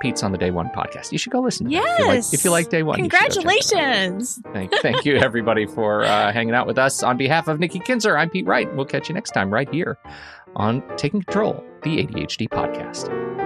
Pete's 0.00 0.22
on 0.22 0.32
the 0.32 0.38
Day 0.38 0.50
One 0.50 0.68
podcast. 0.70 1.12
You 1.12 1.18
should 1.18 1.32
go 1.32 1.40
listen. 1.40 1.66
to 1.66 1.72
that. 1.76 1.92
If 1.92 1.98
you 1.98 2.06
like, 2.06 2.24
if 2.32 2.44
you 2.44 2.50
like 2.50 2.68
Day 2.70 2.82
One, 2.82 2.98
you 2.98 3.04
should 3.04 3.12
go 3.12 3.18
check 3.18 3.24
it 3.24 3.38
out. 3.38 3.42
congratulations 3.44 4.40
Thank, 4.52 4.72
thank 4.82 5.04
you, 5.04 5.16
everybody, 5.16 5.66
for 5.66 6.04
uh, 6.04 6.32
hanging 6.32 6.54
out 6.54 6.66
with 6.66 6.78
us. 6.78 7.02
On 7.02 7.16
behalf 7.16 7.48
of 7.48 7.60
Nikki 7.60 7.78
Kinzer, 7.78 8.16
I'm 8.16 8.30
Pete 8.30 8.46
Wright. 8.46 8.72
We'll 8.74 8.86
catch 8.86 9.08
you 9.08 9.14
next 9.14 9.30
time 9.30 9.52
right 9.52 9.72
here 9.72 9.98
on 10.56 10.82
Taking 10.96 11.22
Control, 11.22 11.64
the 11.82 12.06
ADHD 12.06 12.48
podcast. 12.48 13.43